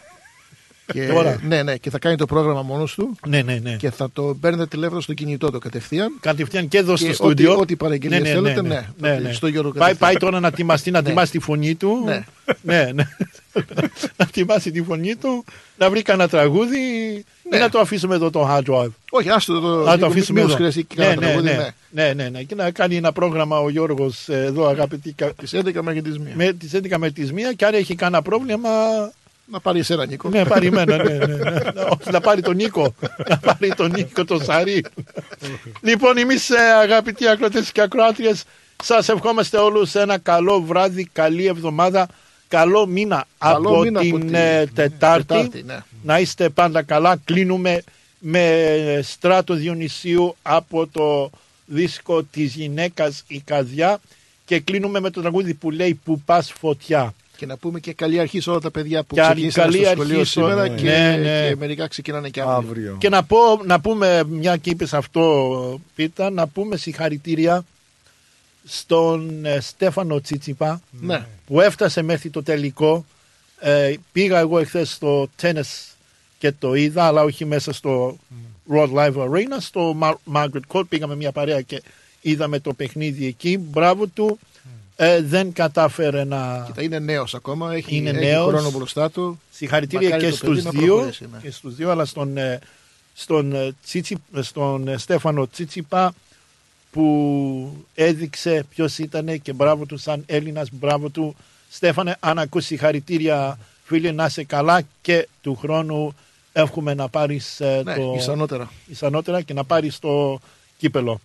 [0.93, 1.41] Και, Τώρα.
[1.43, 3.17] Ναι, ναι, και θα κάνει το πρόγραμμα μόνος του.
[3.29, 3.77] Ναι, ναι, ναι.
[3.77, 6.13] Και θα το παίρνετε τηλέφωνο στο κινητό του κατευθείαν.
[6.21, 7.51] Κατευθείαν και εδώ στο Και στούντιο.
[7.53, 8.87] Ό,τι, ό,τι παραγγελίες θέλετε, ναι.
[8.99, 9.33] ναι, ναι.
[9.33, 10.11] Στο Γιώργο Πάει, κατευθείαν.
[10.11, 11.07] πάει τώρα να ετοιμαστεί, να Ναι.
[11.09, 12.03] ετοιμάσει τη φωνή του.
[12.05, 12.25] Ναι.
[12.63, 13.05] ναι, ναι.
[14.17, 15.45] να ετοιμάσει τη φωνή του,
[15.79, 16.79] να βρει κανένα τραγούδι
[17.53, 18.91] Ή να το αφήσουμε εδώ το hard drive.
[19.11, 19.69] Όχι, άστο το.
[19.85, 20.69] Να το αφήσουμε μήπως εδώ.
[20.69, 22.43] χρειαστεί Ναι, κανένα ναι, τραγούδι, ναι, ναι, ναι, ναι.
[22.43, 25.15] Και να κάνει ένα πρόγραμμα ο Γιώργος ε, εδώ αγαπητοί.
[25.37, 26.21] Τις 11 μέχρι τις 1.
[26.35, 28.69] Με τις 11 με τις 1 και αν έχει κανένα πρόβλημα
[29.44, 30.28] Να πάρει εσένα, Νίκο.
[30.28, 31.60] ναι, πάρει εμένα, ναι, ναι, ναι.
[31.89, 32.94] Όχι, να πάρει τον Νίκο.
[33.28, 34.85] Να πάρει τον Νίκο, τον Σαρή.
[35.81, 36.51] λοιπόν, εμείς
[36.82, 38.44] αγαπητοί ακροτές και ακροάτριες,
[38.82, 42.09] σας ευχόμαστε όλους ένα καλό βράδυ, καλή εβδομάδα,
[42.48, 45.27] καλό μήνα Καλό από μήνα από την την ε, Τετάρτη.
[45.27, 45.78] Τετάρτη, ναι.
[46.02, 47.16] Να είστε πάντα καλά.
[47.24, 47.82] Κλείνουμε
[48.19, 51.31] με στράτο Διονυσίου από το
[51.66, 54.01] δίσκο της γυναίκας η καρδιά
[54.44, 57.14] και κλείνουμε με το τραγούδι που λέει που πας φωτιά.
[57.43, 59.89] Και να πούμε και καλή αρχή σε όλα τα παιδιά που Και ξεκίνησαν καλή στο
[59.89, 61.48] αρχή σχολείο στο- σήμερα ναι, και, ναι, ναι.
[61.48, 62.97] και μερικά ξεκινάνε και αύριο.
[63.01, 67.64] Και να, πω, να πούμε, μια και είπες αυτό Πίτα, να πούμε συγχαρητήρια
[68.64, 71.27] στον ε, Στέφανο Τσίτσιπα Ναι.
[71.47, 73.05] που έφτασε μέχρι το τελικό.
[73.59, 75.97] Ε, πήγα εγώ εχθές στο τέννις
[76.39, 78.16] και το είδα, αλλά όχι μέσα στο
[78.73, 80.89] Rod Live Arena, στο Mar- Margaret Court.
[80.89, 81.82] Πήγαμε μια παρέα και
[82.20, 83.59] είδαμε το παιχνίδι εκεί.
[83.59, 84.39] Μπράβο του.
[84.97, 86.64] Ε, δεν κατάφερε να...
[86.66, 88.47] Κοίτα, είναι νέος ακόμα, έχει, Είναι έχει νέος.
[88.47, 89.40] χρόνο μπροστά του.
[89.51, 91.39] Συγχαρητήρια Μακάρι και το παιδί στους να δύο, προχωρήσει, ναι.
[91.39, 92.59] και στους δύο, αλλά στον, ε,
[93.14, 96.14] στον, ε, Τσίτσι, στον ε, Στέφανο Τσίτσιπα
[96.93, 101.36] που έδειξε ποιος ήταν και μπράβο του σαν Έλληνας, μπράβο του.
[101.70, 106.14] Στέφανε, αν ακούσει συγχαρητήρια φίλε να είσαι καλά και του χρόνου
[106.52, 108.14] εύχομαι να πάρεις ε, Ναι, το...
[108.16, 108.70] ισανότερα.
[108.86, 110.40] ισανότερα και να πάρεις το
[110.78, 111.20] κύπελο.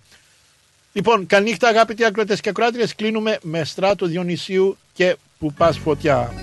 [0.98, 2.96] Λοιπόν, καληνύχτα αγάπητοι ακρότες και ακροάτριες.
[2.96, 6.34] Κλείνουμε με στράτο Διονυσίου και που πας φωτιά.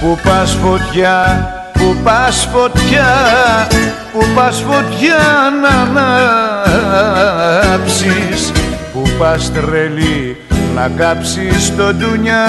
[0.00, 1.57] Που πας φωτιά,
[1.88, 3.12] που πας φωτιά,
[4.12, 5.68] που πας φωτιά να
[7.72, 8.52] ανάψεις
[8.92, 10.36] Που πας τρελή
[10.74, 12.46] να κάψεις το ντουνιά.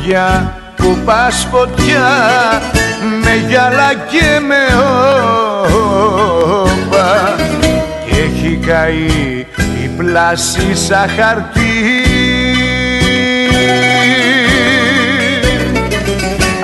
[0.09, 2.09] πας φωτιά, που πας φωτιά
[3.23, 4.77] Με γυαλά και με
[6.53, 7.37] όπα.
[8.07, 9.47] Και έχει καεί
[9.85, 12.08] η πλάση σαν χαρτί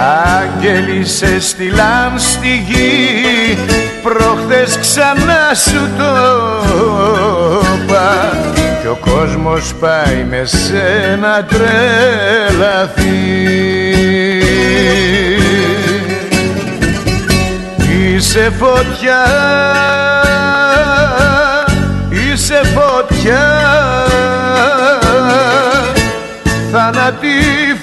[0.04, 3.58] Άγγελοι σε στείλαν στη γη
[4.02, 6.14] Προχθές ξανά σου το
[7.84, 8.30] είπα.
[8.80, 13.02] Κι ο κόσμος πάει με σένα τρελαθεί.
[18.14, 19.24] Είσαι φωτιά
[22.10, 23.44] Είσαι φωτιά.
[26.72, 27.73] Θανατηφόρα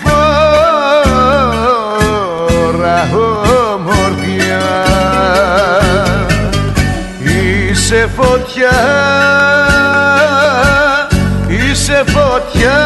[8.22, 8.72] φωτιά.
[11.48, 12.80] Είσαι φωτιά.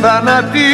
[0.00, 0.65] Θανάτη